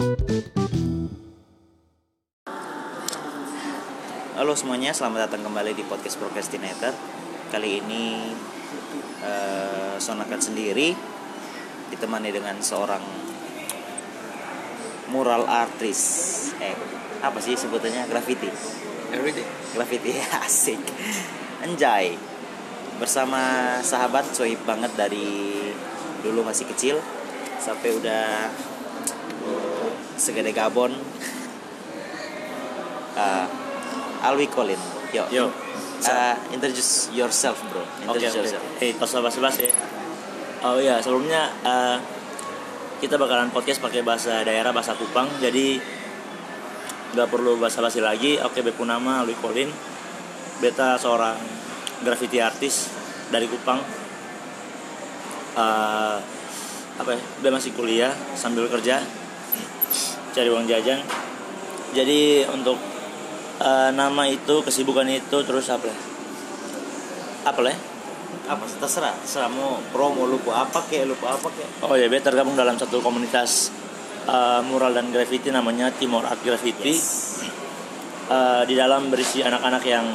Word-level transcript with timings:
Halo 0.00 0.16
semuanya, 4.56 4.96
selamat 4.96 5.28
datang 5.28 5.44
kembali 5.44 5.76
di 5.76 5.84
podcast 5.84 6.16
Procrastinator. 6.16 6.96
Kali 7.52 7.84
ini 7.84 8.32
uh, 9.20 10.00
Sonakan 10.00 10.40
sendiri 10.40 10.96
ditemani 11.92 12.32
dengan 12.32 12.56
seorang 12.64 13.04
mural 15.12 15.44
artist. 15.44 16.48
Eh, 16.64 16.72
apa 17.20 17.36
sih 17.44 17.60
sebutannya? 17.60 18.08
Graffiti. 18.08 18.48
Everything. 19.12 19.44
Graffiti 19.76 20.16
asik. 20.48 20.80
Anjay. 21.60 22.16
Bersama 22.96 23.76
sahabat 23.84 24.32
sohib 24.32 24.64
banget 24.64 24.96
dari 24.96 25.60
dulu 26.24 26.40
masih 26.40 26.64
kecil 26.72 26.96
sampai 27.60 27.92
udah 28.00 28.48
segede 30.20 30.52
Gabon. 30.52 30.92
Uh, 33.16 33.46
Alwi 34.20 34.46
Colin. 34.52 34.78
Yo. 35.16 35.24
Yo. 35.32 35.48
Uh, 36.00 36.36
introduce 36.52 37.08
yourself, 37.16 37.56
bro. 37.72 37.80
Introduce 38.04 38.36
oke. 38.36 38.40
yourself. 38.44 38.62
Hei, 38.76 38.92
tos 38.96 39.12
basi-basi 39.16 39.68
ya. 39.68 39.74
Oh 40.60 40.76
iya, 40.76 41.00
sebelumnya 41.00 41.48
eh, 41.64 41.96
kita 43.00 43.16
bakalan 43.16 43.48
podcast 43.48 43.80
pakai 43.80 44.04
bahasa 44.04 44.44
daerah, 44.44 44.76
bahasa 44.76 44.92
Kupang. 44.92 45.24
Jadi 45.40 45.80
nggak 47.16 47.28
perlu 47.32 47.56
basa-basi 47.56 48.04
lagi. 48.04 48.36
Oke, 48.44 48.60
bepu 48.60 48.84
nama 48.84 49.24
Alwi 49.24 49.32
Colin. 49.40 49.72
Beta 50.60 51.00
seorang 51.00 51.36
graffiti 52.04 52.44
artis 52.44 52.92
dari 53.32 53.48
Kupang. 53.48 53.80
Eh, 55.56 56.16
apa 57.00 57.10
ya? 57.16 57.20
Dia 57.40 57.50
masih 57.56 57.72
kuliah 57.72 58.12
sambil 58.36 58.68
kerja 58.68 59.00
cari 60.30 60.48
uang 60.50 60.66
jajan. 60.66 61.00
Jadi 61.90 62.46
untuk 62.50 62.78
eh, 63.58 63.90
nama 63.90 64.22
itu, 64.30 64.62
kesibukan 64.62 65.06
itu 65.10 65.36
terus 65.42 65.66
apa? 65.70 65.90
ya? 65.90 65.96
Apa 67.50 67.60
lah? 67.64 67.72
ya? 67.74 67.78
Apa 68.50 68.66
terserah, 68.66 69.14
terserah 69.22 69.50
mau 69.50 69.78
promo 69.94 70.26
lupa 70.26 70.66
apa 70.66 70.82
kek, 70.90 71.06
lupa 71.06 71.34
apa 71.34 71.48
kek. 71.54 71.86
Oh 71.86 71.94
ya, 71.94 72.10
beta 72.10 72.30
tergabung 72.30 72.58
dalam 72.58 72.74
satu 72.74 72.98
komunitas 72.98 73.70
uh, 74.26 74.62
mural 74.66 74.90
dan 74.94 75.10
graffiti 75.14 75.54
namanya 75.54 75.90
Timor 75.94 76.26
Art 76.26 76.42
Graffiti. 76.42 76.94
Uh, 78.30 78.62
di 78.62 78.78
dalam 78.78 79.10
berisi 79.10 79.42
anak-anak 79.42 79.82
yang 79.86 80.06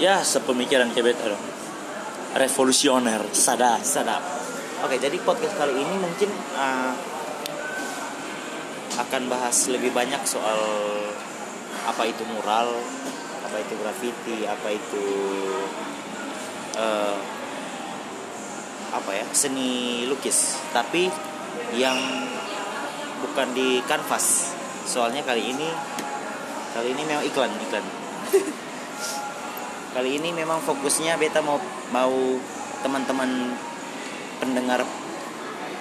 ya 0.00 0.24
sepemikiran 0.24 0.88
kayak 0.92 1.12
beta 1.12 1.24
dong. 1.28 1.44
Revolusioner, 2.36 3.20
sadar. 3.36 3.80
Sadap. 3.84 4.22
Oke, 4.80 4.96
jadi 4.96 5.16
podcast 5.20 5.60
kali 5.60 5.76
ini 5.76 5.94
mungkin 6.00 6.30
uh, 6.56 6.92
akan 9.00 9.32
bahas 9.32 9.68
lebih 9.72 9.96
banyak 9.96 10.20
soal 10.28 10.60
apa 11.88 12.02
itu 12.04 12.22
mural, 12.28 12.68
apa 13.46 13.56
itu 13.56 13.74
graffiti, 13.80 14.38
apa 14.44 14.68
itu 14.68 15.06
uh, 16.76 17.16
apa 18.90 19.10
ya 19.16 19.26
seni 19.32 20.04
lukis, 20.10 20.60
tapi 20.74 21.08
yang 21.72 21.96
bukan 23.24 23.48
di 23.56 23.80
kanvas. 23.88 24.52
Soalnya 24.84 25.24
kali 25.24 25.54
ini 25.54 25.68
kali 26.76 26.92
ini 26.92 27.02
memang 27.08 27.24
iklan 27.24 27.52
iklan. 27.68 27.86
kali 29.96 30.22
ini 30.22 30.30
memang 30.30 30.60
fokusnya 30.62 31.18
beta 31.18 31.42
mau 31.42 31.58
mau 31.90 32.14
teman-teman 32.84 33.54
pendengar 34.38 34.86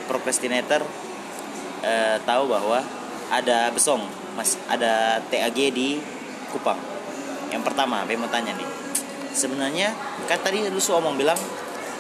procrastinator 0.09 0.81
eh, 1.85 2.17
tahu 2.25 2.49
bahwa 2.49 2.98
ada 3.29 3.69
besong 3.73 4.01
mas. 4.33 4.57
Ada 4.67 5.23
TAG 5.29 5.57
di 5.73 6.01
Kupang. 6.49 6.77
Yang 7.53 7.63
pertama 7.65 8.05
saya 8.05 8.17
mau 8.17 8.29
tanya 8.29 8.53
nih. 8.57 8.69
Sebenarnya 9.33 9.93
kan 10.25 10.41
tadi 10.41 10.65
lu 10.65 10.81
omong 10.81 11.15
bilang 11.17 11.37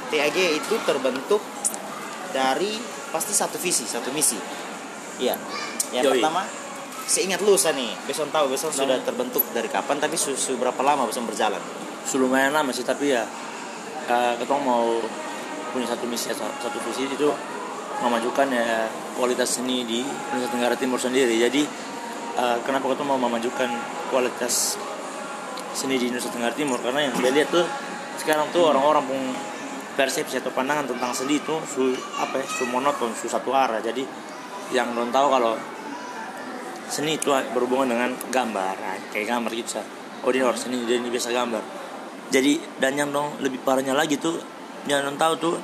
TAG 0.09 0.37
itu 0.37 0.75
terbentuk 0.85 1.41
dari 2.33 2.77
pasti 3.09 3.33
satu 3.33 3.57
visi 3.57 3.85
satu 3.85 4.09
misi. 4.13 4.37
Iya. 5.21 5.37
Yang 5.93 6.03
Yoi. 6.05 6.13
pertama 6.21 6.41
seingat 7.09 7.41
lu 7.41 7.57
Sa, 7.57 7.73
nih 7.73 7.89
besong 8.05 8.29
tahu 8.29 8.53
besong 8.53 8.69
sudah 8.69 9.01
terbentuk 9.01 9.41
dari 9.49 9.65
kapan 9.65 9.97
tapi 9.97 10.13
su, 10.13 10.37
su 10.37 10.53
berapa 10.61 10.77
lama 10.85 11.09
besong 11.09 11.25
berjalan? 11.25 11.61
Sudah 12.05 12.29
lumayan 12.29 12.53
lama 12.53 12.69
sih, 12.69 12.85
tapi 12.85 13.17
ya 13.17 13.25
uh, 14.09 14.33
ketong 14.37 14.61
mau 14.61 15.01
punya 15.73 15.89
satu 15.89 16.05
misi 16.05 16.29
satu 16.33 16.77
visi 16.85 17.09
itu 17.09 17.29
memajukan 18.01 18.47
ya 18.49 18.85
kualitas 19.19 19.59
seni 19.59 19.83
di 19.83 19.99
Nusa 20.07 20.47
Tenggara 20.47 20.79
Timur 20.79 20.95
sendiri. 20.95 21.35
Jadi 21.35 21.67
uh, 22.39 22.57
kenapa 22.63 22.87
ketong 22.95 23.11
mau 23.11 23.19
memajukan 23.19 23.67
kualitas 24.07 24.79
seni 25.75 25.99
di 25.99 26.07
Nusa 26.07 26.31
Tenggara 26.31 26.55
Timur 26.55 26.79
karena 26.79 27.11
yang 27.11 27.13
saya 27.19 27.35
lihat 27.35 27.51
tuh 27.51 27.67
sekarang 28.15 28.47
tuh 28.55 28.71
orang-orang 28.71 29.03
pun 29.03 29.19
persepsi 29.99 30.39
atau 30.39 30.55
pandangan 30.55 30.87
tentang 30.87 31.11
seni 31.11 31.43
itu 31.43 31.59
su 31.67 31.91
apa 32.15 32.39
ya 32.39 32.45
su 32.47 32.63
monoton 32.71 33.11
su 33.11 33.27
satu 33.27 33.51
arah 33.51 33.83
jadi 33.83 33.99
yang 34.71 34.95
belum 34.95 35.11
tahu 35.11 35.27
kalau 35.27 35.59
seni 36.87 37.19
itu 37.19 37.35
berhubungan 37.51 37.91
dengan 37.91 38.11
gambar 38.31 38.73
nah, 38.79 38.95
kayak 39.11 39.27
gambar 39.27 39.51
gitu 39.51 39.79
Sa. 39.79 39.83
oh 40.23 40.31
dia 40.31 40.47
harus 40.47 40.63
seni 40.63 40.87
dia 40.87 41.03
ini 41.03 41.11
biasa 41.11 41.35
gambar 41.35 41.63
jadi 42.31 42.59
dan 42.79 42.95
yang 42.95 43.11
dong 43.11 43.43
lebih 43.43 43.59
parahnya 43.59 43.91
lagi 43.91 44.15
tuh 44.15 44.39
yang 44.87 45.03
dong 45.03 45.19
tahu 45.19 45.33
tuh 45.35 45.55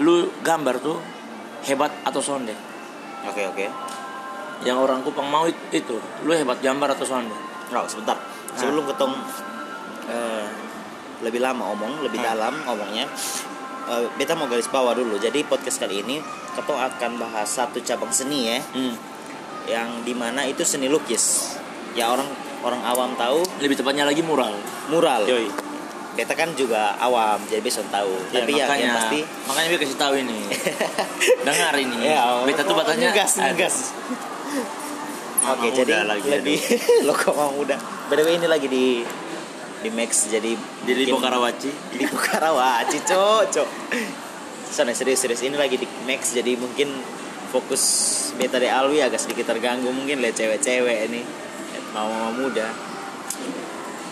lu 0.00 0.32
gambar 0.40 0.80
tuh 0.80 1.19
hebat 1.62 1.92
atau 2.02 2.20
sonde 2.20 2.54
oke 3.22 3.42
oke 3.46 3.66
yang 4.60 4.76
orang 4.76 5.00
Kupang 5.00 5.24
mau 5.24 5.44
it- 5.44 5.56
itu 5.72 5.96
lu 6.22 6.32
hebat 6.32 6.60
gambar 6.60 6.92
atau 6.94 7.06
sonde 7.06 7.36
Oh, 7.70 7.86
sebentar. 7.86 8.18
Sebelum 8.58 8.82
ketong 8.82 9.14
eh, 10.10 10.46
lebih 11.22 11.38
lama 11.38 11.70
omong, 11.70 12.02
lebih 12.02 12.18
Hmm. 12.18 12.34
dalam 12.34 12.54
omongnya, 12.66 13.06
eh, 13.86 14.10
beta 14.18 14.34
mau 14.34 14.50
garis 14.50 14.66
bawah 14.66 14.90
dulu. 14.90 15.14
Jadi 15.22 15.46
podcast 15.46 15.78
kali 15.78 16.02
ini 16.02 16.18
ketong 16.58 16.74
akan 16.74 17.22
bahas 17.22 17.46
satu 17.46 17.78
cabang 17.78 18.10
seni 18.10 18.50
ya, 18.50 18.58
hmm. 18.58 18.94
yang 19.70 20.02
di 20.02 20.18
mana 20.18 20.42
itu 20.42 20.66
seni 20.66 20.90
lukis. 20.90 21.54
Ya 21.94 22.10
orang 22.10 22.26
orang 22.66 22.82
awam 22.82 23.14
tahu 23.14 23.38
lebih 23.62 23.78
tepatnya 23.78 24.02
lagi 24.02 24.20
mural 24.20 24.50
mural. 24.90 25.22
yoi 25.22 25.46
Beta 26.20 26.36
kan 26.36 26.52
juga 26.52 26.92
awam, 27.00 27.40
jadi 27.48 27.64
besok 27.64 27.88
tahu. 27.88 28.12
Ya, 28.28 28.44
Tapi 28.44 28.52
ya 28.52 28.68
makanya, 28.68 28.84
yang 28.84 28.96
pasti 29.00 29.20
makanya 29.48 29.68
dia 29.72 29.80
kasih 29.80 29.96
tahu 29.96 30.14
ini. 30.20 30.38
Dengar 31.48 31.74
ini. 31.80 31.96
Ya, 32.04 32.44
beta 32.44 32.60
tuh 32.60 32.76
aduh, 32.76 32.92
ngegas. 32.92 33.32
mama 35.40 35.64
Oke, 35.64 35.72
jadi 35.72 36.04
lagi, 36.04 36.28
lebih 36.28 36.60
lo 37.08 37.16
kok 37.16 37.32
mau 37.32 37.48
muda. 37.56 37.80
Way 38.12 38.36
ini 38.36 38.44
lagi 38.44 38.68
di 38.68 39.00
di 39.80 39.88
Max 39.88 40.28
jadi 40.28 40.52
di 40.84 40.92
Lipo 40.92 41.16
Karawaci. 41.16 41.72
Di 41.96 42.04
Karawaci 42.04 43.00
cok 43.00 43.42
cok. 43.48 43.68
Sana 44.68 44.92
serius 44.92 45.24
serius. 45.24 45.40
Ini 45.40 45.56
lagi 45.56 45.80
di 45.80 45.88
Max 46.04 46.36
jadi 46.36 46.52
mungkin 46.60 47.00
fokus 47.48 47.82
beta 48.36 48.60
de 48.60 48.68
Alwi 48.68 49.00
agak 49.00 49.24
sedikit 49.24 49.48
terganggu 49.48 49.88
mungkin 49.88 50.20
lihat 50.20 50.36
cewek-cewek 50.36 51.08
ini. 51.08 51.24
Mau 51.96 52.12
mau 52.12 52.28
muda. 52.36 52.68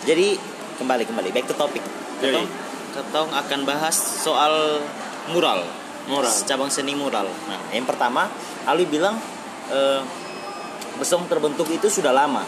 Jadi 0.08 0.40
kembali 0.78 1.03
kembali 1.05 1.28
back 1.31 1.47
to 1.47 1.55
topic 1.55 1.83
Yoi. 2.19 2.33
ketong 2.33 2.47
ketong 2.91 3.28
akan 3.31 3.61
bahas 3.62 3.94
soal 3.94 4.81
mural 5.28 5.62
Mural. 6.06 6.33
cabang 6.47 6.71
seni 6.71 6.94
mural 6.94 7.28
nah 7.47 7.61
yang 7.69 7.84
pertama 7.84 8.31
Alwi 8.65 8.88
bilang 8.88 9.19
eh, 9.69 10.00
besong 10.97 11.27
terbentuk 11.27 11.69
itu 11.69 11.87
sudah 11.87 12.11
lama 12.11 12.43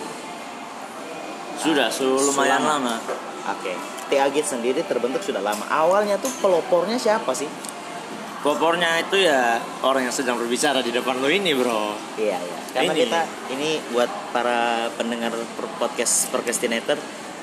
sudah 1.58 1.92
su 1.92 2.06
lumayan 2.08 2.60
Selama- 2.60 2.96
lama 2.96 3.18
Oke, 3.50 3.72
TAG 4.06 4.36
sendiri 4.44 4.84
terbentuk 4.84 5.24
sudah 5.24 5.40
lama. 5.40 5.64
Awalnya 5.64 6.20
tuh 6.20 6.28
pelopornya 6.38 7.00
siapa 7.00 7.32
sih? 7.32 7.48
Popornya 8.40 9.00
itu 9.00 9.16
ya 9.16 9.56
orang 9.80 10.06
yang 10.06 10.14
sedang 10.14 10.36
berbicara 10.36 10.80
di 10.80 10.92
depan 10.92 11.16
lo 11.18 11.26
ini 11.26 11.56
bro 11.56 11.96
Iya, 12.20 12.36
iya. 12.36 12.58
Karena 12.70 12.92
Ini. 12.92 13.00
kita 13.00 13.20
ini 13.50 13.70
buat 13.90 14.12
para 14.30 14.92
pendengar 14.92 15.32
podcast 15.76 16.28
procrastinator, 16.28 17.00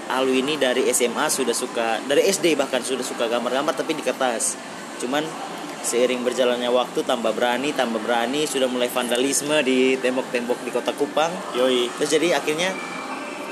Alwi 0.08 0.40
ini 0.40 0.56
dari 0.56 0.88
SMA 0.92 1.28
sudah 1.28 1.52
suka, 1.52 2.00
dari 2.08 2.24
SD 2.28 2.56
bahkan 2.56 2.80
sudah 2.80 3.04
suka 3.04 3.28
gambar-gambar 3.28 3.76
tapi 3.76 3.96
di 3.96 4.04
kertas. 4.04 4.56
Cuman 5.04 5.24
seiring 5.84 6.24
berjalannya 6.24 6.68
waktu 6.72 7.04
tambah 7.04 7.32
berani, 7.32 7.72
tambah 7.72 8.00
berani, 8.04 8.44
sudah 8.44 8.68
mulai 8.68 8.92
vandalisme 8.92 9.56
di 9.64 9.96
tembok-tembok 10.00 10.60
di 10.68 10.72
kota 10.72 10.92
Kupang. 10.96 11.32
Yoi 11.56 11.88
Terus 12.00 12.10
jadi 12.12 12.40
akhirnya 12.40 12.76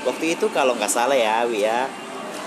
waktu 0.04 0.36
itu 0.36 0.48
kalau 0.52 0.76
nggak 0.76 0.92
salah 0.92 1.16
ya, 1.16 1.48
Wi 1.48 1.64
ya, 1.64 1.88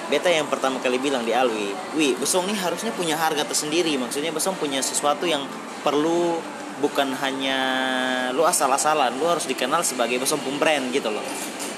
beta 0.10 0.30
yang 0.30 0.50
pertama 0.50 0.82
kali 0.82 0.98
bilang 0.98 1.22
di 1.26 1.34
Alwi, 1.34 1.74
Wi, 1.98 2.18
Besong 2.18 2.50
ini 2.50 2.58
harusnya 2.58 2.94
punya 2.94 3.18
harga 3.18 3.46
tersendiri. 3.46 3.94
Maksudnya 3.98 4.34
Besong 4.34 4.58
punya 4.58 4.82
sesuatu 4.82 5.30
yang 5.30 5.46
perlu 5.86 6.42
bukan 6.80 7.12
hanya 7.20 7.60
lu 8.32 8.48
asal-asalan, 8.48 9.18
lu 9.20 9.28
harus 9.28 9.46
dikenal 9.46 9.86
sebagai 9.86 10.18
Besong 10.18 10.42
pun 10.42 10.58
brand 10.58 10.90
gitu 10.94 11.12
loh. 11.12 11.24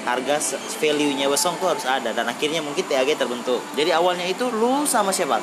Harga 0.02 0.36
value-nya 0.82 1.30
Besong 1.30 1.54
tuh 1.62 1.70
harus 1.70 1.86
ada 1.86 2.10
dan 2.10 2.26
akhirnya 2.26 2.58
mungkin 2.58 2.82
TAG 2.82 3.14
terbentuk. 3.14 3.62
Jadi 3.78 3.94
awalnya 3.94 4.26
itu 4.26 4.50
lu 4.50 4.82
sama 4.82 5.14
siapa? 5.14 5.38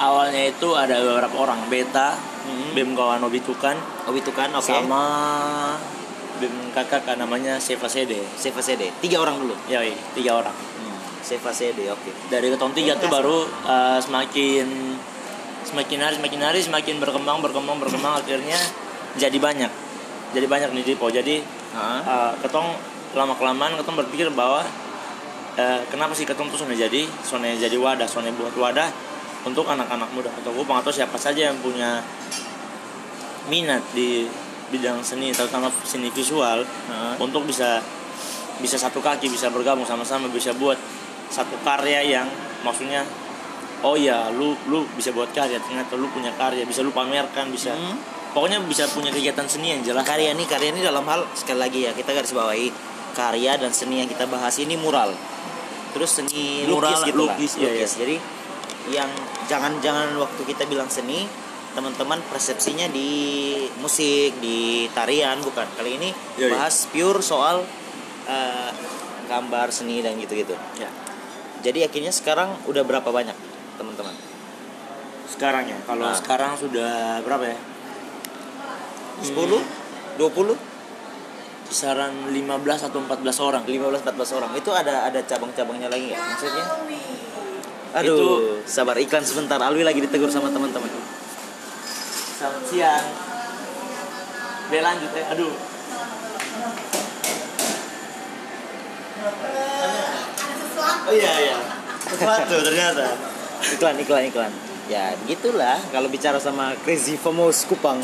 Awalnya 0.00 0.52
itu 0.52 0.68
ada 0.76 1.00
beberapa 1.00 1.36
orang 1.40 1.68
Beta 1.68 2.30
Hmm. 2.40 2.72
BEM 2.72 2.96
kawan 2.96 3.20
Obitukan 3.20 3.76
Oh 4.08 4.16
itu 4.16 4.32
kan, 4.32 4.48
oke. 4.56 4.64
sama 4.64 5.04
BEM 6.40 6.72
kakak 6.72 7.04
kan 7.04 7.20
namanya 7.20 7.60
Seva 7.60 7.84
Sede. 7.84 8.16
Seva 8.40 8.64
CD. 8.64 8.88
Tiga 9.04 9.20
orang 9.20 9.36
dulu. 9.44 9.52
Ya, 9.68 9.84
iya, 9.84 9.96
tiga 10.16 10.40
orang. 10.40 10.56
Hmm. 10.56 10.96
Seva 11.20 11.52
CD, 11.52 11.84
oke. 11.92 12.32
Dari 12.32 12.48
ketong 12.48 12.72
tiga 12.72 12.96
tuh 12.96 13.12
baru 13.12 13.44
uh, 13.68 14.00
semakin 14.00 14.96
semakin 15.60 15.98
hari 16.00 16.14
semakin 16.16 16.40
hari 16.40 16.60
semakin 16.64 16.96
berkembang 16.96 17.44
berkembang 17.44 17.76
berkembang 17.76 18.24
akhirnya 18.24 18.56
jadi 19.20 19.36
banyak. 19.36 19.68
Jadi 20.32 20.46
banyak 20.48 20.70
nih 20.72 20.84
Dipo. 20.88 21.12
Jadi 21.12 21.44
Hah? 21.76 22.00
uh, 22.00 22.32
ketong 22.40 22.72
lama 23.14 23.34
kelamaan 23.34 23.74
ketong 23.74 23.98
berpikir 23.98 24.30
bahwa 24.30 24.62
uh, 25.58 25.80
kenapa 25.90 26.14
sih 26.14 26.28
ketong 26.28 26.50
tuh 26.50 26.62
soalnya 26.62 26.86
jadi 26.86 27.06
soalnya 27.26 27.58
jadi 27.58 27.76
wadah 27.76 28.06
soalnya 28.06 28.34
buat 28.38 28.54
wadah 28.54 28.88
untuk 29.42 29.64
anak-anak 29.64 30.10
muda 30.12 30.28
atau 30.30 30.52
gue 30.52 30.64
atau 30.64 30.92
siapa 30.92 31.16
saja 31.16 31.48
yang 31.48 31.56
punya 31.64 32.04
minat 33.48 33.80
di 33.96 34.28
bidang 34.70 35.02
seni 35.02 35.34
terutama 35.34 35.72
seni 35.82 36.12
visual 36.12 36.62
Hah? 36.62 37.18
untuk 37.18 37.42
bisa 37.48 37.82
bisa 38.60 38.76
satu 38.76 39.00
kaki 39.00 39.26
bisa 39.32 39.48
bergabung 39.50 39.88
sama-sama 39.88 40.28
bisa 40.30 40.52
buat 40.54 40.76
satu 41.32 41.56
karya 41.64 42.04
yang 42.04 42.28
maksudnya 42.62 43.02
oh 43.80 43.96
ya 43.96 44.28
lu 44.30 44.52
lu 44.68 44.84
bisa 44.94 45.10
buat 45.10 45.32
karya 45.32 45.56
ternyata 45.58 45.96
lu 45.96 46.06
punya 46.12 46.30
karya 46.36 46.62
bisa 46.68 46.84
lu 46.84 46.92
pamerkan 46.92 47.48
bisa 47.48 47.72
Hmm. 47.72 47.96
pokoknya 48.36 48.60
bisa 48.68 48.86
punya 48.92 49.10
kegiatan 49.10 49.42
seni 49.48 49.74
yang 49.74 49.82
jelas 49.82 50.06
Karya 50.06 50.30
ini, 50.36 50.46
karya 50.46 50.70
ini 50.70 50.86
dalam 50.86 51.02
hal 51.02 51.26
sekali 51.34 51.58
lagi 51.58 51.80
ya 51.88 51.90
kita 51.96 52.14
garis 52.14 52.30
bawahi 52.30 52.70
karya 53.20 53.52
dan 53.54 53.68
seni 53.70 54.00
yang 54.00 54.08
kita 54.08 54.24
bahas 54.24 54.56
ini 54.56 54.74
mural. 54.74 55.12
Terus 55.92 56.10
seni 56.16 56.64
Mural, 56.64 56.88
lukis 56.88 57.00
gitu 57.04 57.20
lah. 57.20 57.34
lukis, 57.34 57.52
iya, 57.56 57.70
iya. 57.74 57.84
Jadi 57.84 58.16
yang 58.88 59.10
jangan-jangan 59.44 60.16
waktu 60.16 60.40
kita 60.46 60.64
bilang 60.64 60.88
seni 60.88 61.28
teman-teman 61.70 62.18
persepsinya 62.26 62.88
di 62.88 63.10
musik, 63.76 64.40
di 64.40 64.88
tarian 64.90 65.36
bukan. 65.38 65.68
Kali 65.70 66.00
ini 66.00 66.10
Iya, 66.34 66.46
iya. 66.46 66.50
bahas 66.50 66.88
pure 66.88 67.20
soal 67.20 67.60
eh, 68.24 68.70
gambar 69.26 69.68
seni 69.68 70.00
dan 70.00 70.16
gitu-gitu. 70.16 70.54
ya 70.76 70.88
Jadi 71.60 71.84
akhirnya 71.84 72.08
sekarang 72.10 72.56
udah 72.64 72.82
berapa 72.82 73.04
banyak 73.06 73.36
teman-teman? 73.76 74.16
sekarang 75.30 75.64
ya 75.64 75.78
kalau 75.86 76.04
Ah. 76.04 76.12
sekarang 76.12 76.52
sudah 76.52 77.22
berapa 77.22 77.44
ya 77.46 77.58
10? 79.22 79.62
20? 80.18 80.56
Kisaran 81.70 82.10
15 82.28 82.42
atau 82.90 82.98
14 82.98 83.46
orang 83.46 83.62
15 83.62 84.02
14 84.02 84.36
orang. 84.36 84.50
Itu 84.58 84.70
ada 84.74 85.06
ada 85.06 85.20
cabang-cabangnya 85.22 85.86
lagi 85.86 86.10
nggak? 86.10 86.18
Maksudnya? 86.20 86.66
Aduh, 87.90 88.14
Itu- 88.18 88.42
sabar 88.66 88.98
iklan 88.98 89.22
sebentar. 89.22 89.58
Alwi 89.58 89.86
lagi 89.86 90.02
ditegur 90.02 90.28
sama 90.28 90.50
teman-teman. 90.50 90.90
selamat 92.40 92.64
siang 92.72 93.04
Be 94.72 94.80
lanjut 94.80 95.12
ya 95.12 95.28
aduh 95.28 95.52
Oh 101.08 101.12
iya 101.14 101.32
iya. 101.42 101.56
Sesuatu 102.06 102.54
ternyata. 102.66 103.06
Iklan 103.76 103.96
iklan 104.00 104.24
iklan. 104.30 104.52
Ya, 104.90 105.14
gitulah 105.28 105.78
kalau 105.94 106.10
bicara 106.10 106.40
sama 106.42 106.74
Crazy 106.82 107.14
Famous 107.20 107.68
Kupang. 107.68 108.00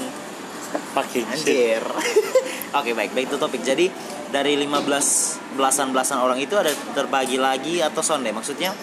pakai 0.93 1.25
Anjir. 1.25 1.81
Oke, 2.77 2.93
baik. 2.93 3.17
Baik 3.17 3.27
itu 3.33 3.37
topik. 3.41 3.63
Jadi 3.65 3.89
dari 4.29 4.59
15 4.59 5.57
belasan-belasan 5.57 6.19
orang 6.21 6.37
itu 6.37 6.55
ada 6.59 6.71
terbagi 6.93 7.41
lagi 7.41 7.81
atau 7.81 8.05
sonde? 8.05 8.29
Maksudnya 8.31 8.75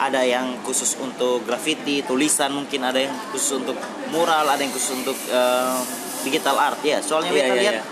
ada 0.00 0.24
yang 0.24 0.64
khusus 0.64 0.96
untuk 0.96 1.44
graffiti, 1.44 2.00
tulisan, 2.00 2.56
mungkin 2.56 2.80
ada 2.80 3.04
yang 3.04 3.12
khusus 3.34 3.60
untuk 3.60 3.76
mural, 4.08 4.48
ada 4.48 4.60
yang 4.60 4.72
khusus 4.72 4.96
untuk 4.96 5.16
eh, 5.28 5.78
digital 6.24 6.56
art 6.56 6.80
ya. 6.80 7.04
Soalnya 7.04 7.36
Iya, 7.36 7.38
kita 7.44 7.52
iya, 7.52 7.60
lihat 7.60 7.76
iya. 7.76 7.84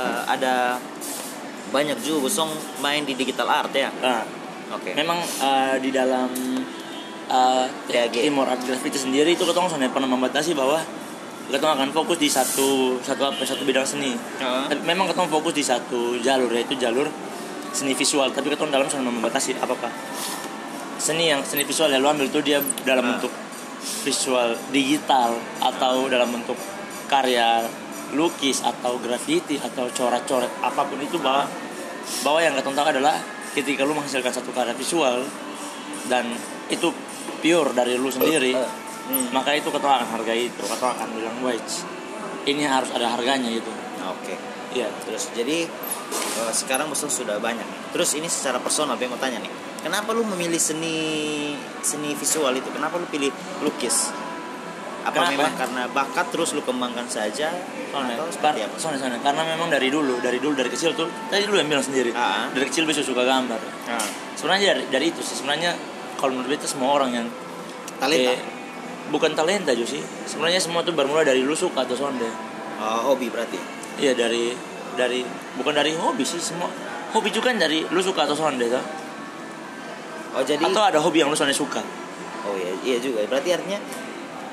eh, 0.00 0.22
ada 0.26 0.54
banyak 1.70 1.98
juga 2.02 2.26
bosong 2.26 2.50
main 2.82 3.06
di 3.06 3.14
digital 3.14 3.46
art 3.46 3.70
ya. 3.70 3.94
Nah, 4.02 4.26
Oke. 4.74 4.98
memang 4.98 5.22
eh, 5.22 5.76
di 5.78 5.90
dalam 5.94 6.30
TAG. 7.26 8.14
Timor 8.14 8.46
Art 8.46 8.62
Graffiti 8.62 9.02
sendiri 9.02 9.34
itu 9.34 9.42
ketong 9.42 9.66
sebenarnya 9.66 9.90
pernah 9.90 10.06
membatasi 10.06 10.54
bahwa 10.54 10.78
ketong 11.46 11.72
akan 11.78 11.90
fokus 11.94 12.18
di 12.18 12.28
satu 12.28 12.98
satu 12.98 13.22
apa 13.30 13.42
satu 13.46 13.62
bidang 13.62 13.86
seni. 13.86 14.12
Tapi 14.66 14.82
memang 14.82 15.06
ketong 15.10 15.30
fokus 15.30 15.54
di 15.54 15.62
satu 15.62 16.18
jalur 16.18 16.50
yaitu 16.50 16.74
jalur 16.74 17.06
seni 17.70 17.94
visual. 17.94 18.30
Tapi 18.34 18.50
ketong 18.50 18.70
dalam 18.74 18.90
sana 18.90 19.06
membatasi 19.06 19.56
apa 19.58 19.72
apa 19.72 19.88
seni 20.96 21.30
yang 21.30 21.44
seni 21.44 21.62
visual 21.62 21.92
yang 21.92 22.02
lu 22.02 22.08
ambil 22.10 22.26
itu 22.26 22.40
dia 22.42 22.58
dalam 22.82 23.04
Ah. 23.04 23.08
bentuk 23.14 23.32
visual 24.02 24.58
digital 24.74 25.36
atau 25.62 26.10
dalam 26.10 26.32
bentuk 26.32 26.58
karya 27.06 27.62
lukis 28.16 28.62
atau 28.62 28.98
graffiti 28.98 29.58
atau 29.58 29.86
coret-coret 29.90 30.50
apa 30.62 30.82
pun 30.86 30.98
itu 30.98 31.18
bahwa 31.22 31.46
bahwa 32.22 32.38
yang 32.42 32.54
tahu 32.58 32.86
adalah 32.86 33.18
ketika 33.54 33.82
lu 33.86 33.94
menghasilkan 33.94 34.30
satu 34.30 34.50
karya 34.50 34.74
visual 34.74 35.22
dan 36.10 36.26
itu 36.70 36.90
pure 37.42 37.70
dari 37.74 37.98
lu 37.98 38.10
sendiri 38.10 38.54
Hmm. 39.06 39.30
maka 39.30 39.54
itu 39.54 39.70
ketong 39.70 39.92
akan 39.92 40.08
hargai 40.12 40.50
itu 40.50 40.62
ketong 40.62 40.90
akan 40.90 41.08
bilang 41.14 41.38
wage 41.40 41.86
ini 42.44 42.66
harus 42.66 42.90
ada 42.90 43.06
harganya 43.08 43.46
gitu 43.48 43.70
Oke. 44.06 44.34
iya 44.70 44.86
Terus 45.02 45.30
jadi 45.30 45.66
eh, 45.66 46.52
sekarang 46.52 46.86
bosong 46.86 47.10
sudah 47.10 47.38
banyak. 47.38 47.66
Terus 47.90 48.14
ini 48.14 48.26
secara 48.26 48.58
personal, 48.58 48.94
gue 48.94 49.06
mau 49.06 49.18
tanya 49.18 49.42
nih. 49.42 49.50
Kenapa 49.82 50.14
lu 50.14 50.22
memilih 50.22 50.58
seni 50.58 50.94
seni 51.80 52.14
visual 52.14 52.54
itu? 52.54 52.70
Kenapa 52.70 52.94
lu 52.96 53.06
pilih 53.06 53.34
lukis? 53.62 54.14
Apa 55.02 55.10
Kenapa? 55.16 55.30
memang 55.32 55.52
karena 55.54 55.82
bakat 55.88 56.30
terus 56.30 56.54
lu 56.54 56.62
kembangkan 56.62 57.06
saja? 57.06 57.50
soalnya 57.90 58.14
Atau 58.14 58.30
seperti 58.30 58.58
apa? 58.62 58.74
soalnya, 58.76 58.98
soalnya 59.00 59.20
karena 59.22 59.42
memang 59.48 59.66
dari 59.66 59.88
dulu 59.88 60.18
dari 60.18 60.38
dulu 60.38 60.54
dari 60.54 60.66
kecil 60.68 60.94
tuh 60.94 61.06
tadi 61.26 61.46
dulu 61.46 61.56
yang 61.56 61.66
bilang 61.66 61.82
sendiri 61.82 62.10
Ah. 62.12 62.46
dari 62.50 62.66
kecil 62.66 62.82
bisa 62.84 63.00
suka 63.00 63.22
gambar 63.22 63.58
Nah, 63.86 64.06
sebenarnya 64.34 64.74
dari, 64.74 64.82
dari 64.86 65.06
itu 65.10 65.18
sih 65.18 65.34
sebenarnya 65.34 65.74
kalau 66.14 66.34
menurut 66.34 66.50
beta 66.52 66.66
semua 66.66 66.90
orang 66.92 67.10
yang 67.12 67.26
talenta. 67.96 68.34
eh, 68.34 68.38
bukan 69.08 69.32
talenta 69.32 69.70
juga 69.70 69.94
sih 69.94 70.02
sebenarnya 70.24 70.58
semua 70.58 70.82
tuh 70.82 70.92
bermula 70.92 71.22
dari 71.22 71.40
lu 71.40 71.54
suka 71.54 71.82
atau 71.82 71.94
sonde 71.94 72.26
Oh, 72.76 73.12
hobi 73.12 73.32
berarti. 73.32 73.56
iya 73.96 74.12
dari 74.12 74.52
dari 74.94 75.24
bukan 75.56 75.72
dari 75.72 75.96
hobi 75.96 76.20
sih 76.22 76.36
semua 76.36 76.68
hobi 77.10 77.30
juga 77.30 77.48
kan 77.48 77.56
dari 77.56 77.80
lu 77.86 78.00
suka 78.00 78.24
atau 78.24 78.36
sonde 78.36 78.66
tuh 78.66 78.84
Oh, 80.36 80.44
jadi 80.44 80.60
atau 80.60 80.82
ada 80.84 81.00
hobi 81.00 81.24
yang 81.24 81.32
lu 81.32 81.36
sonde 81.36 81.52
suka 81.52 81.80
Oh 82.44 82.54
iya, 82.54 82.70
iya 82.84 82.96
juga. 83.02 83.26
Berarti 83.26 83.50
artinya 83.50 83.80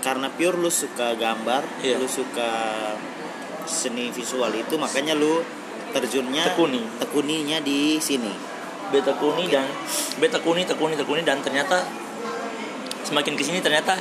karena 0.02 0.26
pure 0.28 0.58
lu 0.58 0.68
suka 0.68 1.14
gambar, 1.14 1.62
Iya. 1.80 2.02
lu 2.02 2.10
suka 2.10 2.50
seni 3.64 4.10
visual 4.10 4.50
itu 4.52 4.76
makanya 4.76 5.14
lu 5.14 5.46
terjunnya 5.92 6.52
Tekuni. 6.52 6.82
tekuninya 6.98 7.62
di 7.62 8.02
sini. 8.02 8.34
beta 8.90 9.14
kuni 9.16 9.46
dan 9.48 9.66
beta 10.18 10.38
kuni 10.38 10.66
tekuni 10.66 10.94
tekuni 10.94 11.22
dan 11.22 11.38
ternyata 11.40 11.82
semakin 13.02 13.34
ke 13.34 13.42
sini 13.42 13.58
ternyata 13.58 13.98